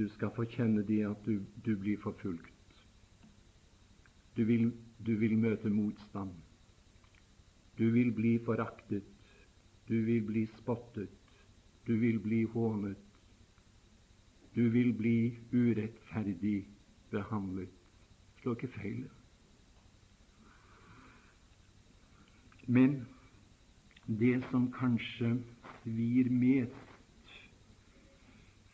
[0.00, 2.74] Du skal få kjenne det at du, du blir forfulgt.
[4.34, 6.34] Du vil, du vil møte motstand.
[7.78, 9.14] Du vil bli foraktet.
[9.88, 11.10] Du vil bli spottet.
[11.86, 12.98] Du vil bli hånet.
[14.54, 16.66] Du vil bli urettferdig
[17.10, 17.72] behandlet.
[18.40, 19.06] Slå ikke feil.
[22.68, 22.98] Men
[24.20, 25.30] det som kanskje
[25.80, 27.32] svir mest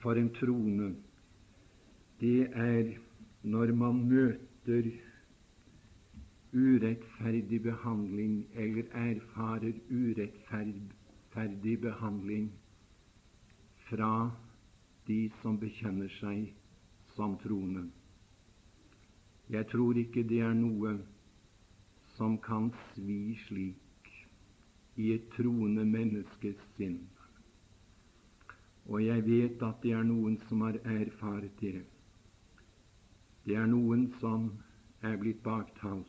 [0.03, 0.97] for en troende,
[2.19, 2.91] det er
[3.43, 4.91] når man møter
[6.55, 9.79] urettferdig behandling eller erfarer
[11.35, 12.53] urettferdig behandling
[13.89, 14.31] fra
[15.07, 16.53] de som bekjenner seg
[17.17, 17.89] som troende.
[19.51, 20.95] Jeg tror ikke det er noe
[22.17, 24.13] som kan svi slik
[24.97, 27.01] i et troende menneskes sinn.
[28.87, 31.83] Og jeg vet at det er noen som har erfart det.
[33.45, 34.53] Det er noen som
[35.03, 36.07] er blitt baktalt.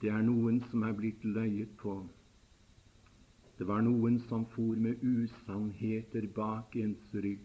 [0.00, 2.00] Det er noen som er blitt løyet på.
[3.56, 7.44] Det var noen som for med usannheter bak ens rygg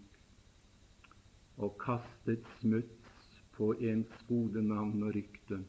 [1.61, 5.61] og kastet smuts på ens gode navn og rykte.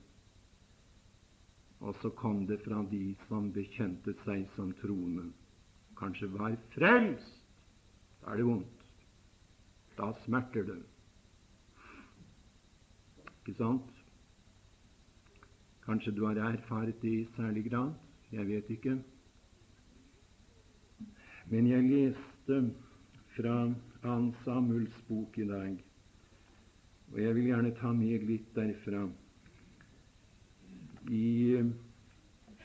[1.82, 5.28] Og så kom det fra de som bekjente seg som troende.
[5.98, 7.38] Kanskje var frelst.
[8.22, 8.84] Da er det vondt.
[9.98, 10.78] Da smerter det.
[13.42, 13.88] Ikke sant?
[15.82, 17.94] Kanskje du har erfart det i særlig grad.
[18.30, 19.00] Jeg vet ikke.
[21.52, 22.58] Men jeg leste
[23.34, 23.54] fra
[24.08, 25.72] Ann Samuels bok i dag,
[27.12, 29.02] og jeg vil gjerne ta med litt derfra
[31.12, 31.26] i,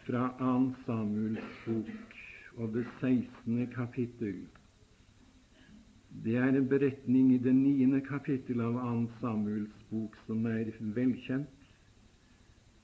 [0.06, 2.14] fra Ann Samuels bok
[2.56, 3.58] og det 16.
[3.74, 4.38] kapittel.
[6.24, 8.00] Det er en beretning i det 9.
[8.08, 11.68] kapittel av Ann Samuels bok som er velkjent.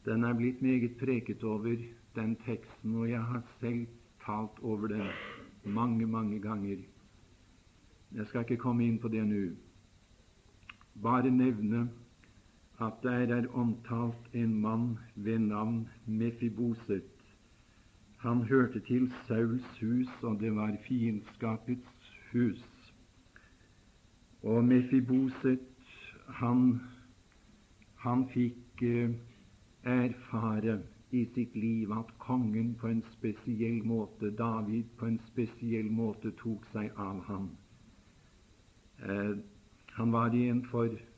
[0.03, 1.79] Den er blitt meget preket over,
[2.19, 3.87] den teksten, og jeg har selv
[4.27, 5.07] talt over den
[5.63, 6.77] mange, mange ganger.
[8.15, 9.43] Jeg skal ikke komme inn på det nå.
[11.01, 11.87] Bare nevne
[12.81, 17.03] at der er omtalt en mann ved navn Mefiboset.
[18.17, 22.63] Han hørte til Sauls hus, og det var fiendskapets hus.
[24.43, 25.59] Og Mefiboset,
[26.27, 26.81] han,
[27.99, 29.11] han fikk eh,
[29.83, 30.79] erfare
[31.13, 36.65] i sitt liv at kongen på en spesiell måte, David på en spesiell måte, tok
[36.73, 37.49] seg av ham.
[39.05, 39.35] Eh,
[39.97, 41.09] han var i en forkrøblet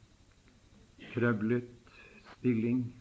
[2.34, 2.93] stilling,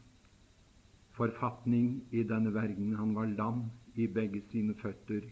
[1.16, 2.94] forfatning i denne verden.
[3.00, 5.22] Han var lam i begge sine føtter.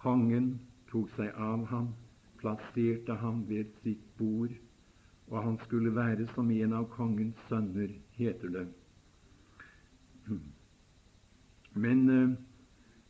[0.00, 0.60] Kongen
[0.92, 1.88] tok seg av ham,
[2.40, 4.52] plasserte ham ved sitt bord,
[5.30, 8.79] og han skulle være som en av kongens sønner, heter det.
[11.74, 12.30] Men uh,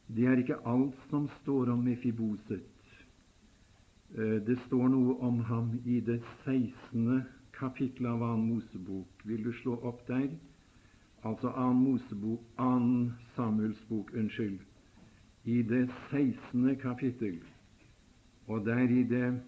[0.07, 2.67] det er ikke alt som står om Mefiboset.
[4.19, 7.23] Uh, det står noe om ham i det 16.
[7.57, 9.25] kapittelet av Annen Mosebok.
[9.25, 10.29] Vil du slå opp der?
[11.25, 14.61] Altså Annen Mosebok, Annen Samuels bok, unnskyld.
[15.45, 16.77] I det 16.
[16.77, 17.39] kapittel,
[18.47, 19.41] og der i det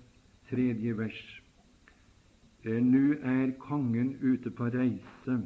[0.49, 1.25] tredje vers.
[2.65, 5.43] Uh, Nå er kongen ute på reise.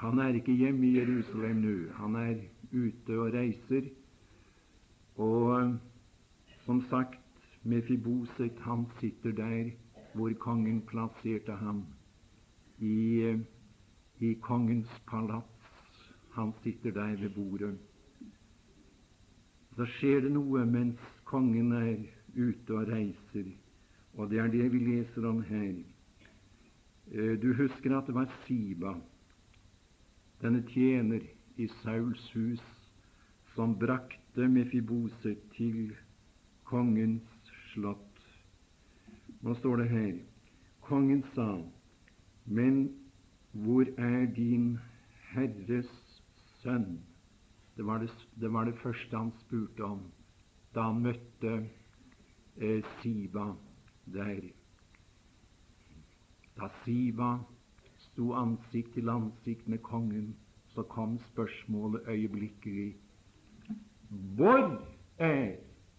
[0.00, 1.74] Han er ikke hjemme i Jerusalem nå.
[1.98, 2.38] Han er
[2.72, 3.90] ute og reiser.
[5.20, 5.74] Og
[6.64, 7.18] som sagt,
[7.68, 9.70] Mefiboset han sitter der
[10.14, 11.82] hvor kongen plasserte ham,
[12.78, 13.36] i,
[14.20, 15.68] i kongens palats.
[16.32, 17.76] Han sitter der ved bordet.
[19.76, 22.00] Så skjer det noe mens kongen er
[22.40, 23.52] ute og reiser,
[24.16, 25.76] og det er det vi leser om her.
[27.42, 28.96] Du husker at det var Siba
[30.40, 31.24] denne tjener
[31.60, 32.62] i Sauls hus,
[33.54, 35.92] som brakte Mefibose til
[36.64, 38.22] kongens slott.
[39.40, 40.12] Nå står det her
[40.90, 41.60] Kongen sa,
[42.46, 42.80] men
[43.52, 44.72] hvor er din
[45.30, 45.90] Herres
[46.62, 46.98] sønn?
[47.76, 50.00] Det var det, det var det, første han spurte om
[50.74, 51.52] da han møtte
[52.58, 53.46] eh, Siba
[54.14, 54.42] der.
[56.58, 57.30] Da Siba
[58.20, 60.34] sto ansikt til ansikt med kongen,
[60.74, 62.94] så kom spørsmålet øyeblikkelig
[64.36, 64.84] Hvor
[65.18, 65.56] er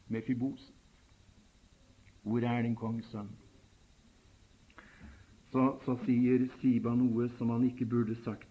[0.08, 0.74] Mefibos?
[2.24, 3.32] Hvor er din kongesønn?
[5.52, 8.46] Så, så sier Siba noe som han ikke burde sagt.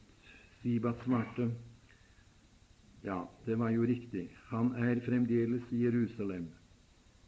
[0.63, 1.53] Siba svarte
[3.05, 4.27] ja, det var jo riktig.
[4.51, 6.51] Han er fremdeles i Jerusalem.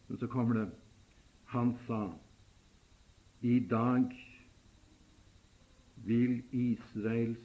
[0.08, 0.66] Men så kommer det
[1.54, 2.10] Han sa
[3.42, 4.31] i dag
[6.04, 7.38] vil Israels,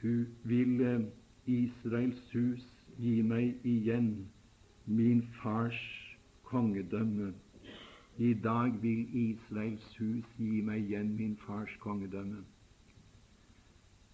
[0.00, 1.00] hu, vil eh,
[1.46, 2.64] Israels hus
[2.98, 4.10] gi meg igjen
[4.86, 5.80] min fars
[6.44, 7.32] kongedømme.
[8.18, 12.44] I dag vil Israels hus gi meg igjen min fars kongedømme.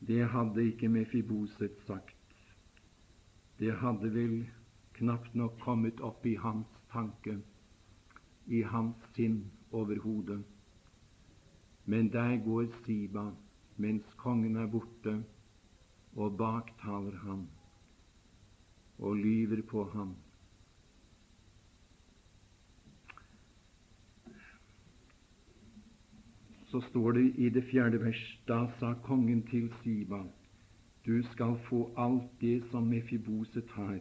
[0.07, 2.16] Det hadde ikke Mefiboset sagt.
[3.59, 4.40] Det hadde vel
[4.99, 7.37] knapt nok kommet opp i hans tanke,
[8.47, 10.42] i hans sinn overhodet.
[11.87, 13.31] Men der går Siba
[13.77, 15.17] mens kongen er borte,
[16.17, 17.47] og baktaler ham
[18.99, 20.15] og lyver på ham.
[26.69, 30.23] Så står det i det fjerde vers Da sa kongen til Siba,
[31.07, 33.99] du skal få alt det som Mefiboset har.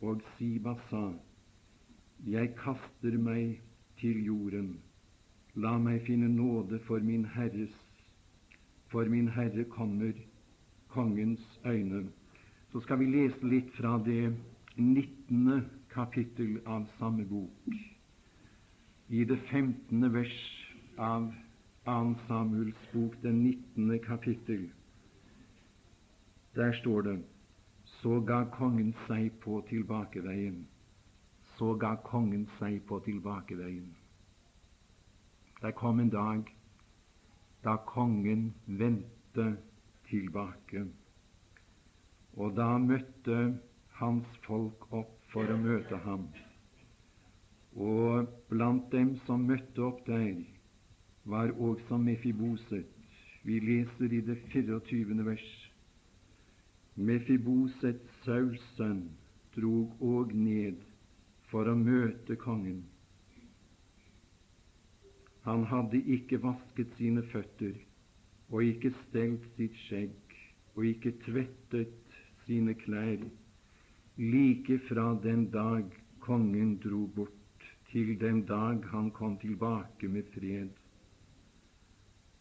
[0.00, 1.12] Og Siba sa,
[2.26, 3.58] jeg kaster meg
[4.00, 4.78] til jorden.
[5.54, 7.74] La meg finne nåde for min Herres
[8.88, 10.12] for min Herre kommer
[10.88, 12.08] kongens øyne.
[12.72, 14.34] Så skal vi lese litt fra det
[14.76, 15.64] 19.
[15.92, 17.68] kapittel av samme bok.
[19.08, 20.12] I det 15.
[20.12, 20.38] vers
[20.98, 21.32] av
[21.84, 22.14] 2.
[22.28, 23.98] Samuels bok, det 19.
[23.98, 24.70] kapittel.
[26.54, 27.22] Der står det
[27.84, 30.66] Så ga kongen seg på tilbakeveien.
[31.58, 33.88] Så ga kongen seg på tilbakeveien.
[35.62, 36.57] Der kom en dag
[37.64, 39.46] da kongen vendte
[40.08, 40.84] tilbake.
[42.38, 43.38] Og da møtte
[43.98, 46.28] hans folk opp for å møte ham.
[47.78, 50.38] Og blant dem som møtte opp der,
[51.28, 52.86] var også Mefiboset.
[53.44, 55.18] Vi leser i det 24.
[55.26, 55.48] vers.
[56.96, 59.02] Mefiboset, Sauls sønn,
[59.54, 60.80] drog òg ned
[61.50, 62.80] for å møte kongen.
[65.48, 67.76] Han hadde ikke vasket sine føtter
[68.52, 70.34] og ikke stelt sitt skjegg
[70.74, 71.94] og ikke tvettet
[72.44, 73.22] sine klær,
[74.20, 75.86] like fra den dag
[76.26, 80.68] kongen dro bort, til den dag han kom tilbake med fred.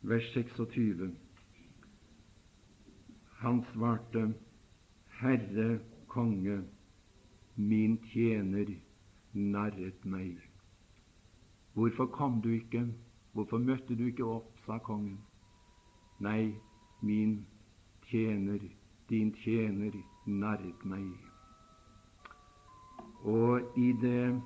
[0.03, 1.07] Vers 26.
[3.39, 4.25] Han svarte,
[5.21, 5.69] Herre
[6.11, 6.59] konge,
[7.55, 8.75] min tjener
[9.55, 10.46] narret meg.
[11.77, 12.87] Hvorfor kom du ikke?
[13.33, 14.53] Hvorfor møtte du ikke opp?
[14.65, 15.19] sa kongen.
[16.19, 16.55] Nei,
[17.05, 17.45] min
[18.09, 18.59] tjener,
[19.09, 19.93] din tjener,
[20.25, 21.05] narret meg.
[23.21, 24.41] Og i det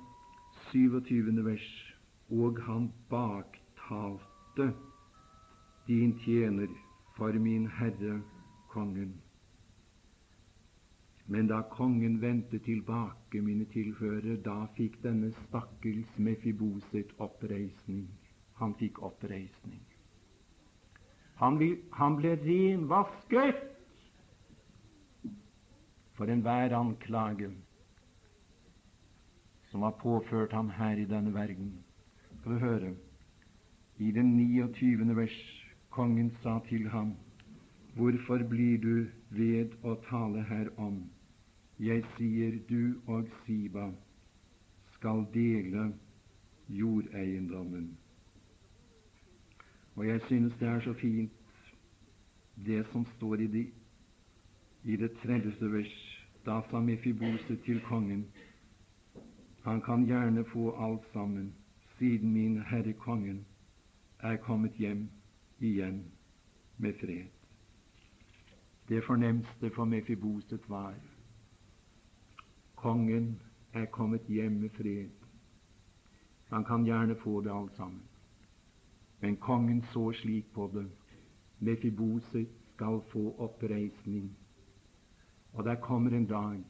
[0.70, 1.32] 27.
[1.48, 1.66] vers
[2.30, 4.68] og han baktalte
[5.88, 6.68] din tjener
[7.16, 8.20] for min herre
[8.70, 9.16] kongen.
[11.26, 18.08] Men da kongen vendte tilbake, mine tilhørere, da fikk denne stakkels Mefiboset oppreisning.
[18.58, 19.80] Han fikk oppreisning.
[21.42, 23.62] Han, vil, han ble renvasket
[26.16, 27.50] for enhver anklage
[29.72, 31.72] som var påført ham her i denne verden.
[32.40, 32.92] Skal du høre?
[33.98, 35.16] I den 29.
[35.16, 35.38] vers
[35.90, 37.14] kongen sa til ham,
[37.96, 41.02] Hvorfor blir du ved å tale herom?
[41.80, 43.88] Jeg sier du og Siba
[44.96, 45.88] skal dele
[46.68, 47.88] jordeiendommen.
[49.96, 51.32] Og jeg synes det er så fint,
[52.66, 53.64] det som står i, de,
[54.84, 55.98] i det tredje vers.
[56.46, 58.24] Da sa Mefibose til kongen,
[59.62, 61.52] han kan gjerne få alt sammen,
[61.98, 63.44] siden min herre kongen
[64.18, 65.06] er kommet hjem
[65.60, 66.02] igjen
[66.78, 67.41] med fred.
[68.88, 70.94] Det fornemste for Mefiboset var
[72.82, 73.40] kongen
[73.72, 75.10] er kommet hjem med fred.
[76.50, 78.02] Han kan gjerne få det alt sammen.
[79.20, 80.88] Men kongen så slik på det.
[81.58, 84.32] Mefiboset skal få oppreisning.
[85.52, 86.64] Og der kommer en dag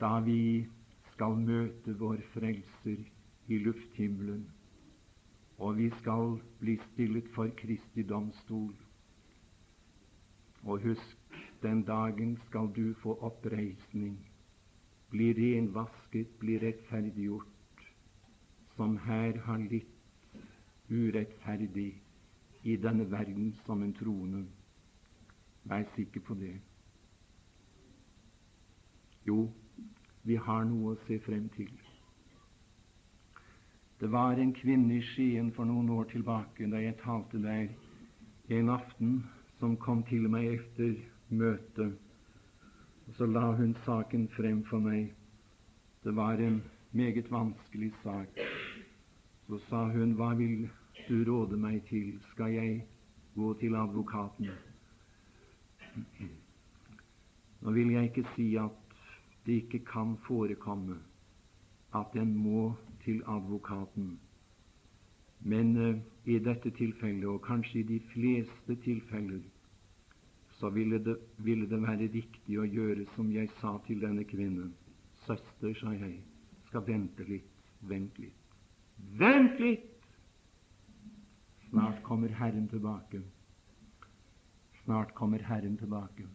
[0.00, 0.66] da vi
[1.12, 3.04] skal møte vår Frelser
[3.46, 4.46] i lufthimmelen,
[5.58, 8.72] og vi skal bli stillet for Kristi domstol.
[10.62, 11.16] Og husk,
[11.62, 14.18] den dagen skal du få oppreisning,
[15.10, 17.82] bli renvasket, bli rettferdiggjort,
[18.76, 19.92] som her har litt
[20.90, 21.90] urettferdig
[22.62, 24.44] i denne verden som en troende.
[25.64, 26.54] Vær sikker på det.
[29.26, 29.46] Jo,
[30.26, 31.70] vi har noe å se frem til.
[34.00, 37.70] Det var en kvinne i Skien for noen år tilbake da jeg talte der
[38.58, 39.20] en aften,
[39.62, 40.96] som kom til meg etter
[41.30, 41.92] møtet.
[43.06, 45.12] Og Så la hun saken frem for meg.
[46.02, 46.56] Det var en
[46.90, 48.40] meget vanskelig sak.
[49.46, 50.66] Så sa hun, hva vil
[51.06, 52.18] du råde meg til?
[52.32, 52.80] Skal jeg
[53.36, 54.50] gå til advokaten?
[57.62, 58.98] Nå vil jeg ikke si at
[59.46, 60.98] det ikke kan forekomme
[61.94, 62.72] at en må
[63.04, 64.18] til advokaten.
[65.44, 69.40] Men uh, i dette tilfellet, og kanskje i de fleste tilfeller,
[70.58, 74.70] så ville det, ville det være riktig å gjøre som jeg sa til denne kvinnen.
[75.26, 76.20] Søster, sa jeg,
[76.68, 77.48] skal vente litt,
[77.90, 78.52] vent litt.
[79.18, 79.88] Vent litt!
[81.72, 83.22] Snart kommer Herren tilbake.
[84.84, 86.26] Snart kommer Herren tilbake.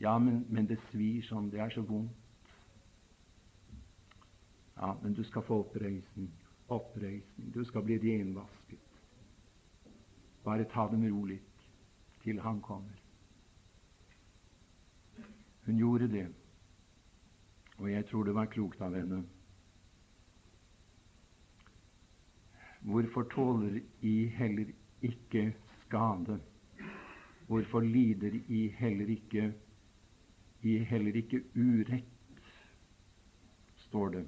[0.00, 1.50] Ja, men, men det svir sånn.
[1.50, 2.12] Det er så vondt.
[4.76, 6.30] Ja, men du skal få oppreisning.
[6.72, 7.52] Oppreisning.
[7.54, 8.78] Du skal bli renvasket.
[10.44, 11.38] Bare ta dem rolig
[12.22, 12.98] til han kommer.
[15.66, 16.26] Hun gjorde det,
[17.78, 19.20] og jeg tror det var klokt av henne.
[22.82, 24.72] Hvorfor tåler I heller
[25.06, 25.44] ikke
[25.84, 26.40] skade?
[27.46, 29.52] Hvorfor lider I heller ikke
[30.62, 32.42] i heller ikke urett,
[33.88, 34.26] står det.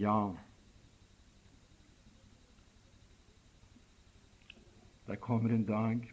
[0.00, 0.32] Ja,
[5.06, 6.12] det kommer en dag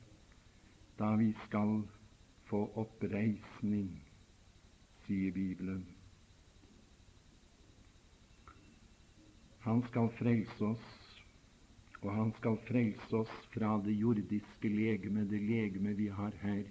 [0.98, 1.82] da vi skal
[2.50, 3.92] få oppreisning,
[5.06, 5.86] sier Bibelen.
[9.60, 10.90] Han skal frelse oss,
[12.02, 16.64] og han skal frelse oss fra det jordiske legeme, det legeme vi har her.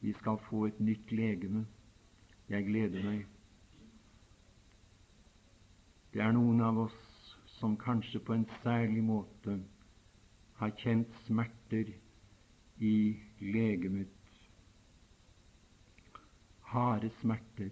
[0.00, 1.66] Vi skal få et nytt legeme.
[2.48, 3.24] Jeg gleder meg.
[6.14, 7.00] Det er noen av oss
[7.58, 9.58] som kanskje på en særlig måte
[10.58, 11.92] har kjent smerter
[12.78, 12.96] i
[13.40, 14.12] legemet.
[16.72, 17.70] Harde smerter.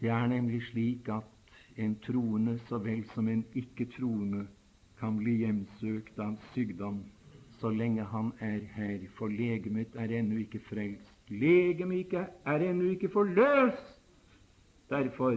[0.00, 4.46] Det er nemlig slik at en troende så vel som en ikke-troende
[5.00, 7.02] kan bli hjemsøkt av sykdom
[7.60, 11.08] så lenge han er her, for legemet er ennå ikke frelst.
[11.28, 13.90] Legemet er ennå ikke forløst.
[14.90, 15.36] Derfor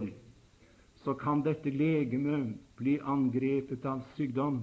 [1.04, 4.62] så kan dette legemet bli angrepet av sykdom.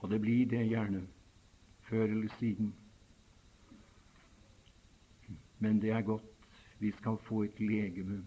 [0.00, 1.06] Og det blir det gjerne,
[1.88, 2.74] før eller siden.
[5.58, 6.22] Men det er godt.
[6.78, 8.24] Vi skal få et legeme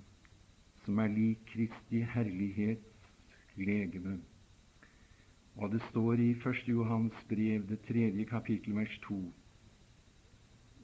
[0.85, 3.09] som er lik Kristi herlighets
[3.57, 4.19] legeme.
[5.55, 6.67] Og det står i 1.
[6.67, 9.17] Johans brev, det tredje kapittel, vers 2.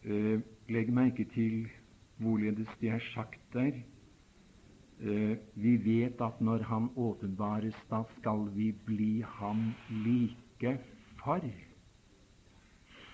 [0.03, 1.67] Eh, legg merke til
[2.17, 3.77] hvorledes det er sagt der.
[5.01, 10.77] Eh, vi vet at når Han åpenbares, da skal vi bli ham like
[11.17, 11.41] for.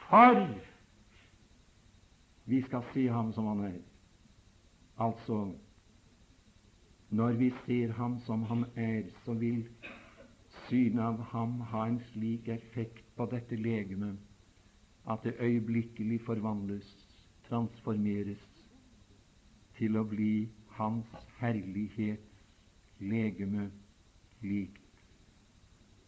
[0.10, 0.48] For
[2.46, 3.80] vi skal se ham som han er.
[5.00, 5.54] Altså,
[7.10, 9.64] når vi ser ham som han er, så vil
[10.68, 14.18] synet av ham ha en slik effekt på dette legemet
[15.08, 16.88] at det øyeblikkelig forvandles,
[17.48, 18.44] transformeres,
[19.78, 21.06] til å bli Hans
[21.40, 22.22] herlighet
[23.00, 23.72] legeme
[24.42, 25.02] likt.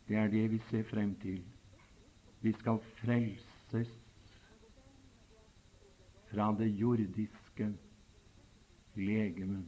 [0.07, 1.41] Det er det vi ser frem til.
[2.41, 3.89] Vi skal frelses
[6.29, 7.71] fra det jordiske
[8.95, 9.63] legeme,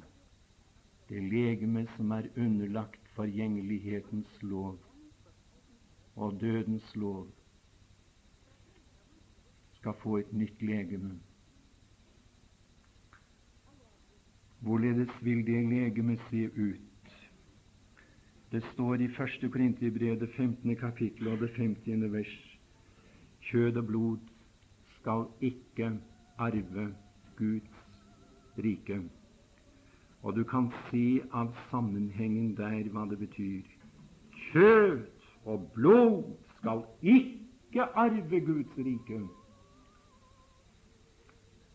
[1.09, 4.77] det legeme som er underlagt forgjengelighetens lov
[6.15, 7.27] og dødens lov,
[9.79, 11.17] skal få et nytt legeme.
[14.61, 16.81] Hvorledes vil det legemet se ut?
[18.51, 19.51] Det står i 1.
[19.51, 20.75] Korinterbrev, det 15.
[20.75, 22.13] kapittel og det 50.
[22.13, 22.57] vers.
[23.41, 24.17] Kjød og blod
[24.99, 25.91] skal ikke
[26.37, 26.93] arve
[27.37, 27.73] Guds
[28.57, 29.01] rike.
[30.21, 33.65] Og du kan se av sammenhengen der hva det betyr.
[34.51, 35.05] Kjød
[35.45, 39.23] og blod skal ikke arve Guds rike.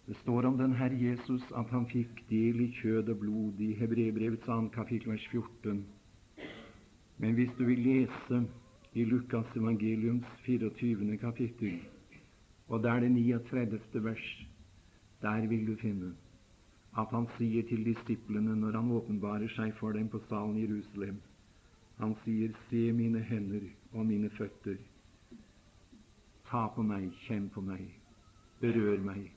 [0.07, 3.73] Det står om den Herre Jesus at han fikk del i kjød og blod i
[3.75, 4.69] Hebrebrevets 2.
[4.75, 5.81] kapittel vers 14.
[7.19, 8.39] Men hvis du vil lese
[8.95, 11.17] i Lukas evangeliums 24.
[11.19, 11.81] kapittel,
[12.69, 14.05] og der det 39.
[14.05, 14.29] vers,
[15.23, 16.13] der vil du finne
[17.03, 21.19] at han sier til disiplene når han åpenbarer seg for dem på salen i Jerusalem
[21.99, 24.77] Han sier, 'Se mine hender og mine føtter.
[26.51, 27.89] Ta på meg, kjenn på meg,
[28.61, 29.36] berør meg.'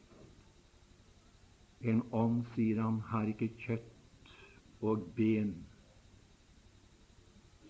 [1.82, 4.32] En ånd, sier han, har ikke kjøtt
[4.84, 5.54] og ben,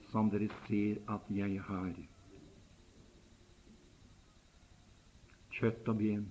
[0.10, 1.92] som dere ser at jeg har.
[5.60, 6.24] Kjøtt og ben.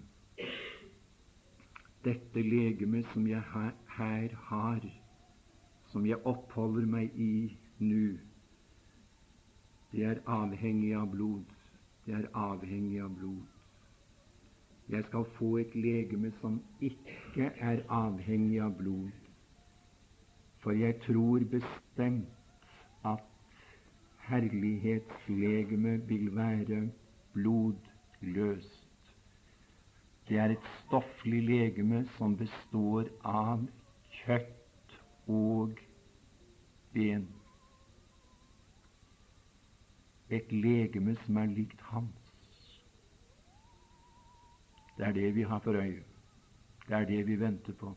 [2.02, 4.88] Dette legemet som jeg her, har,
[5.92, 7.32] som jeg oppholder meg i
[7.78, 8.16] nå,
[9.92, 11.46] det er avhengig av blod.
[12.04, 13.57] Det er avhengig av blod.
[14.88, 19.10] Jeg skal få et legeme som ikke er avhengig av blod.
[20.62, 22.70] For jeg tror bestemt
[23.04, 23.24] at
[24.28, 26.80] herlighetslegemet vil være
[27.34, 28.78] blodløst.
[30.28, 33.64] Det er et stofflig legeme som består av
[34.22, 34.96] kjøtt
[35.28, 35.76] og
[36.92, 37.28] ben.
[40.30, 42.27] Et legeme som er likt hans.
[44.98, 46.02] Det er det vi har for øye.
[46.88, 47.94] Det er det vi venter på.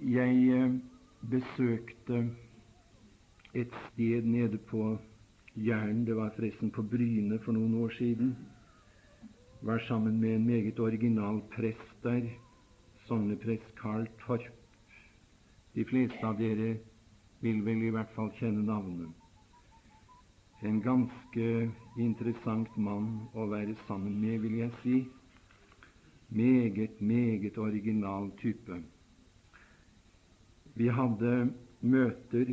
[0.00, 0.74] Jeg eh,
[1.30, 2.30] besøkte
[3.54, 4.98] et sted nede på
[5.56, 6.06] Jæren.
[6.06, 8.36] Det var forresten på Bryne for noen år siden.
[9.62, 12.26] Var sammen med en meget original prest der,
[13.06, 14.50] sogneprest Carl Torp.
[15.74, 16.76] De fleste av dere
[17.40, 19.25] vil vel i hvert fall kjenne navnet.
[20.66, 21.44] En ganske
[22.02, 23.04] interessant mann
[23.38, 24.94] å være sammen med, vil jeg si.
[26.34, 28.80] Meget, meget original type.
[30.74, 31.52] Vi hadde
[31.86, 32.50] møter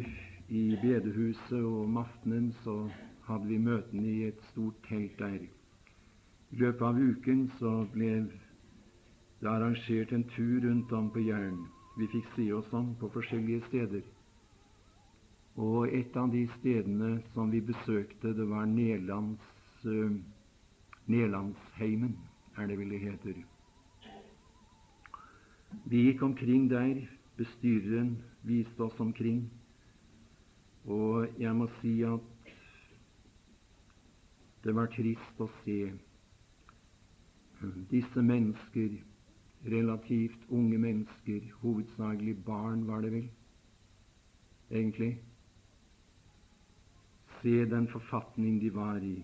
[0.53, 2.78] i bedehuset, og om aftenen så
[3.26, 5.41] hadde vi møtene i et stort telt der.
[6.53, 8.11] I løpet av uken så ble
[9.41, 11.64] det arrangert en tur rundt om på Jæren.
[11.97, 14.05] Vi fikk se oss om på forskjellige steder.
[15.56, 19.43] Og et av de stedene som vi besøkte, det var Nedlands,
[19.86, 20.14] uh,
[21.06, 22.16] Nedlandsheimen,
[22.58, 23.41] er det vel det heter.
[25.89, 27.04] Vi gikk omkring der.
[27.38, 29.47] Bestyreren viste oss omkring.
[30.86, 32.51] Og jeg må si at
[34.64, 35.80] det var trist å se
[37.91, 38.95] disse mennesker,
[39.66, 43.28] relativt unge mennesker, hovedsakelig barn, var det vel,
[44.70, 45.18] egentlig,
[47.44, 49.18] se den forfatning de var i.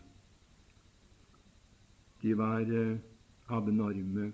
[2.21, 2.97] De var eh,
[3.47, 4.25] abnorme,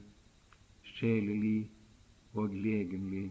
[0.95, 1.67] sjelelig
[2.33, 3.27] og legemlig.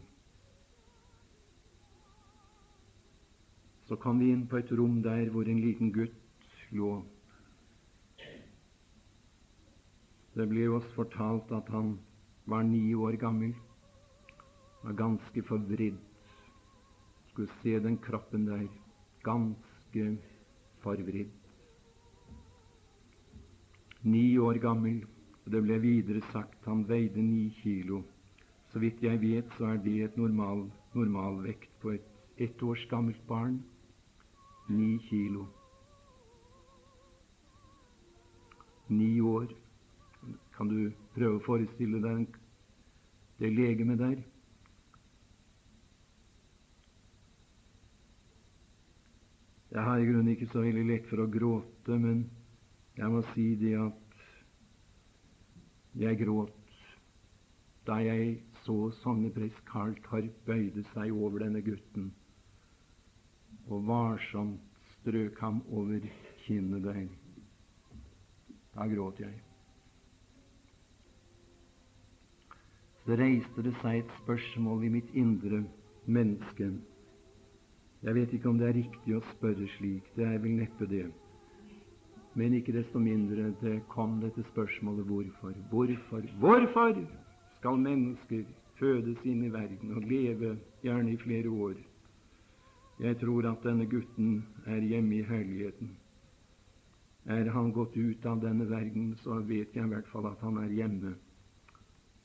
[3.89, 6.93] Så kom vi inn på et rom der hvor en liten gutt lå.
[10.39, 11.97] Det ble oss fortalt at han
[12.47, 13.57] var ni år gammel,
[14.85, 15.99] var ganske forvridd.
[17.33, 18.65] Skulle se den kroppen der,
[19.27, 20.07] ganske
[20.85, 21.33] forvridd.
[24.05, 25.03] Ni år gammel,
[25.45, 28.05] og det ble videre sagt han veide ni kilo.
[28.73, 33.27] Så vidt jeg vet, så er det et normal, normalvekt på et ett års gammelt
[33.27, 33.63] barn.
[34.69, 35.47] Ni kilo.
[38.89, 39.47] Ni år.
[40.57, 42.39] Kan du prøve å forestille deg
[43.39, 44.34] det legemet der?
[49.75, 52.21] Jeg har i grunnen ikke så veldig lett for å gråte, men
[52.95, 54.21] jeg må si det at
[55.99, 56.61] jeg gråt
[57.89, 62.13] da jeg så sogneprest Karl Tarp bøyde seg over denne gutten
[63.67, 64.63] og varsomt
[65.01, 66.07] strøk ham over
[66.47, 67.11] kinnet.
[68.79, 69.35] Da gråt jeg.
[73.05, 75.65] Så reiste det seg et spørsmål i mitt indre
[76.07, 76.77] menneske.
[78.05, 81.07] Jeg vet ikke om det er riktig å spørre slik, det er vel neppe det.
[82.37, 85.55] Men ikke desto mindre det kom dette spørsmålet hvorfor.
[85.71, 87.01] Hvorfor, hvorfor
[87.61, 88.45] skal mennesker
[88.77, 91.79] fødes inn i verden og leve gjerne i flere år?
[93.01, 95.95] Jeg tror at denne gutten er hjemme i herligheten.
[97.25, 100.61] Er han gått ut av denne verden, så vet jeg i hvert fall at han
[100.61, 101.15] er hjemme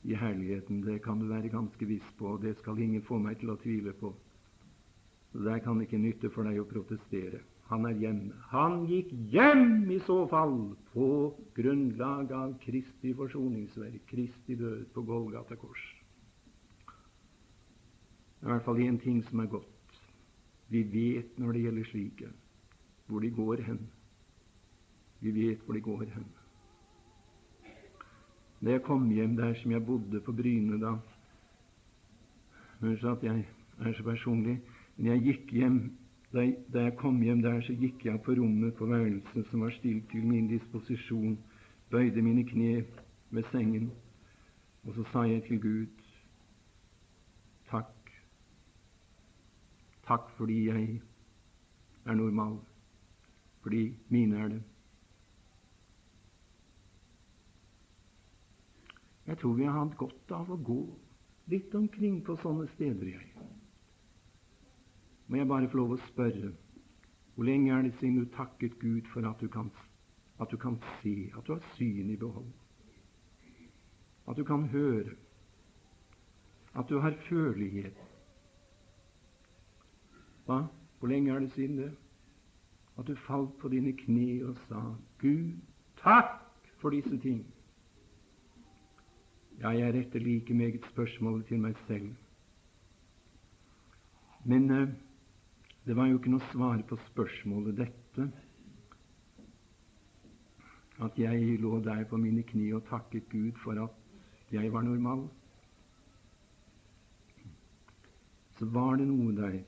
[0.04, 0.84] i herligheten.
[0.84, 3.56] Det kan du være ganske viss på, og det skal ingen få meg til å
[3.62, 4.12] tvile på.
[5.32, 7.40] Så Der kan det ikke nytte for deg å protestere.
[7.70, 8.34] Han er hjemme.
[8.50, 11.06] Han gikk hjem i så fall på
[11.54, 15.84] grunnlag av Kristi forsoningsverk, Kristi død på Golgata kors.
[18.40, 19.94] Det er i hvert fall én ting som er godt.
[20.70, 22.32] Vi vet når det gjelder slike,
[23.06, 23.80] hvor de går hen.
[25.20, 26.26] Vi vet hvor de går hen.
[28.60, 30.96] Da jeg kom hjem der som jeg bodde på Bryne da
[32.80, 33.44] Høres at jeg
[33.84, 34.56] er så personlig.
[35.00, 35.76] Jeg gikk hjem
[36.32, 40.10] da jeg, kom hjem der, så gikk jeg på rommet på værelset som var stilt
[40.12, 41.38] til min disposisjon,
[41.90, 42.82] bøyde mine kne
[43.30, 43.88] ved sengen,
[44.84, 46.02] og så sa jeg til Gud
[47.70, 48.12] takk.
[50.04, 51.00] Takk fordi jeg
[52.04, 52.58] er normal,
[53.62, 54.62] fordi mine er det.
[59.26, 60.82] Jeg tror vi har hatt godt av å gå
[61.48, 63.14] litt omkring på sånne steder.
[63.14, 63.59] jeg.
[65.30, 66.48] Må jeg bare få lov å spørre
[67.36, 69.68] hvor lenge er det siden du takket Gud for at du kan,
[70.42, 72.48] at du kan se, at du har syn i behold,
[74.28, 75.14] at du kan høre,
[76.74, 77.96] at du har følelighet?
[80.48, 80.64] Hva?
[80.98, 81.92] Hvor lenge er det siden det?
[82.98, 84.80] At du falt på dine kne og sa
[85.22, 85.54] Gud,
[86.02, 86.42] takk
[86.82, 87.44] for disse ting.
[89.60, 92.10] Ja, jeg retter like meget spørsmålet til meg selv.
[94.44, 94.88] Men uh,
[95.86, 98.26] det var jo ikke noe svar på spørsmålet dette.
[101.00, 105.24] At jeg lå der på mine kni og takket Gud for at jeg var normal.
[108.58, 109.60] Så var det noe der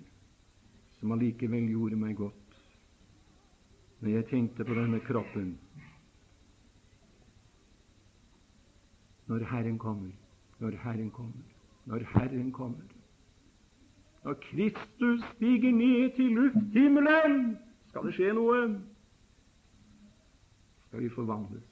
[1.01, 2.57] som allikevel gjorde meg godt.
[4.03, 5.55] Når jeg tenkte på denne kroppen
[9.33, 10.11] når Herren kommer,
[10.61, 11.47] når Herren kommer,
[11.87, 12.92] når Herren kommer.
[14.23, 17.57] Når Kristus stiger ned til lufthimmelen,
[17.91, 18.61] skal det skje noe.
[20.87, 21.67] Skal vi forvandles,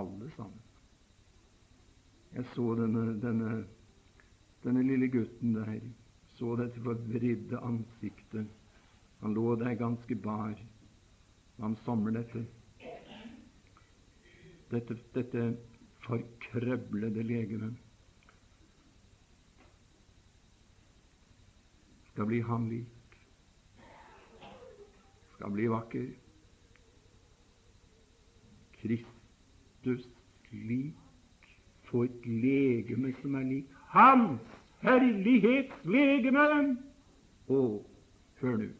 [0.00, 0.62] alle sammen.
[2.34, 3.50] Jeg så denne, denne,
[4.64, 5.76] denne lille gutten der,
[6.38, 8.48] så dette forvridde ansiktet.
[9.20, 10.56] Han lå der ganske bar.
[11.60, 12.46] Han samler dette.
[14.72, 15.46] Dette, dette
[16.08, 17.74] forkrøblede legeme
[22.14, 23.16] skal bli ham lik,
[25.34, 26.06] skal bli vakker.
[28.78, 30.06] Kristus
[30.52, 31.48] lik,
[31.90, 34.54] få et legeme som er lik Hans
[34.84, 36.46] herlighetslegeme!
[37.48, 37.82] Og
[38.40, 38.70] hør nå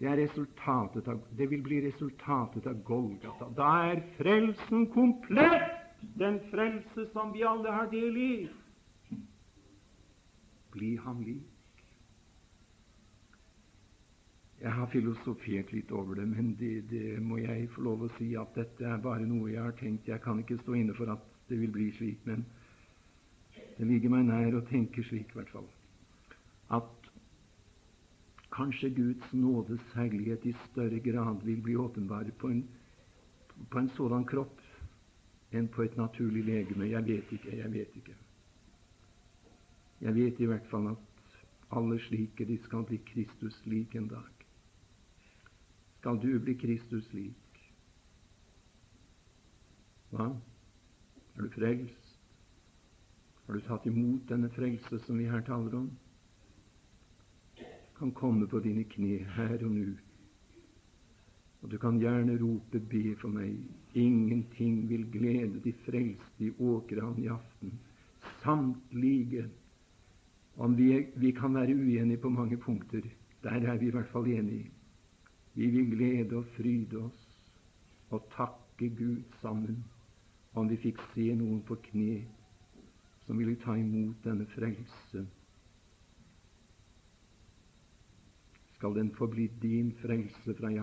[0.00, 3.50] det, er resultatet av, det vil bli resultatet av Golgata.
[3.54, 5.76] Da er frelsen komplett!
[6.00, 8.48] den frelse som vi alle har del i.
[10.72, 11.49] Bli ham lik.
[14.60, 18.34] Jeg har filosofert litt over det, men det, det, må jeg få lov å si
[18.36, 20.08] at dette er bare noe jeg har tenkt.
[20.10, 22.44] Jeg kan ikke stå inne for at det vil bli slik, men
[23.78, 25.68] det ligger meg nær å tenke slik, i hvert fall.
[26.76, 27.08] At
[28.52, 32.60] kanskje Guds nådes herlighet i større grad vil bli åpenbar på en,
[33.72, 34.60] på en sådan kropp
[35.56, 36.90] enn på et naturlig legeme?
[36.90, 38.18] Jeg vet ikke, jeg vet ikke.
[40.04, 41.40] Jeg vet i hvert fall at
[41.80, 44.39] alle slike, de skal bli Kristus lik en dag.
[46.00, 47.64] Skal du bli Kristus lik?
[50.10, 50.32] Hva?
[51.36, 52.14] Er du frelst?
[53.46, 55.90] Har du tatt imot denne frelse som vi her taler om?
[58.00, 59.90] kan komme på dine kne her og nå.
[61.60, 63.60] Og du kan gjerne rope 'be for meg'.
[63.94, 67.72] Ingenting vil glede de frelste i Åkran i aften.
[68.42, 69.44] Samtlige.
[70.56, 73.02] Om vi, vi kan være uenige på mange punkter,
[73.42, 74.70] der er vi i hvert fall enige.
[75.54, 77.26] Vi vil glede og fryde oss
[78.10, 79.82] og takke Gud sammen
[80.58, 82.22] om vi fikk se noen på kne
[83.26, 85.26] som ville ta imot denne frelse
[88.80, 90.78] skal den få bli din frelse fra i.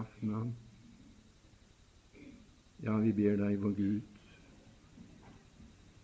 [2.86, 4.02] Ja, vi ber deg, vår Gud.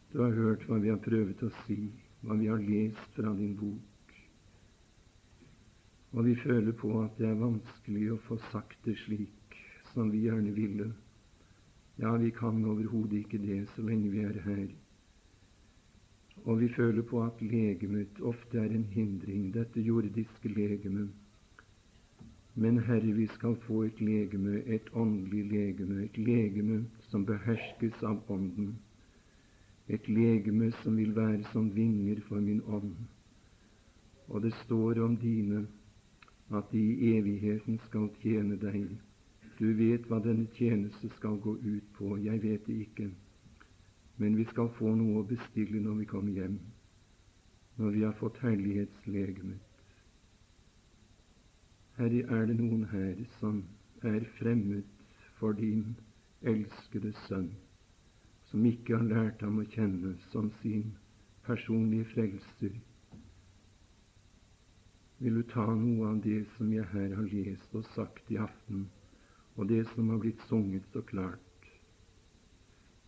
[0.09, 1.77] Du har hørt hva vi har prøvd å si,
[2.25, 3.92] hva vi har lest fra din bok.
[6.13, 9.57] Og vi føler på at det er vanskelig å få sagt det slik
[9.93, 10.91] som vi gjerne ville.
[12.01, 14.67] Ja, vi kan overhodet ikke det så lenge vi er her.
[16.45, 21.13] Og vi føler på at legemet ofte er en hindring, dette jordiske legemet
[22.55, 28.19] men Herre, vi skal få et legeme, et åndelig legeme, et legeme som beherskes av
[28.29, 28.75] Ånden,
[29.89, 32.93] et legeme som vil være som vinger for min ånd.
[34.29, 35.63] Og det står om dine
[36.51, 38.87] at de i evigheten skal tjene deg.
[39.59, 42.17] Du vet hva denne tjeneste skal gå ut på.
[42.17, 43.09] Jeg vet det ikke.
[44.17, 46.57] Men vi skal få noe å bestille når vi kommer hjem,
[47.77, 49.69] når vi har fått herlighetslegemet.
[51.97, 53.63] Herre, er det noen her som
[54.01, 54.85] er fremmed
[55.39, 55.95] for din
[56.41, 57.51] elskede sønn,
[58.49, 60.93] som ikke har lært ham å kjenne som sin
[61.45, 62.73] personlige frelser?
[65.23, 68.81] Vil du ta noe av det som jeg her har lest og sagt i aften,
[69.55, 71.69] og det som har blitt sunget så klart?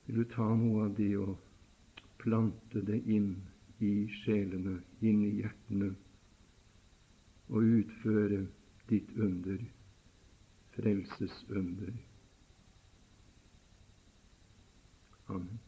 [0.05, 1.33] Vil du ta noe av det og
[2.23, 3.33] plante det inn
[3.83, 3.91] i
[4.21, 5.91] sjelene, inn i hjertene,
[7.51, 8.45] og utføre
[8.87, 9.59] ditt under,
[10.77, 11.93] frelsesunder.
[15.27, 15.64] Amen.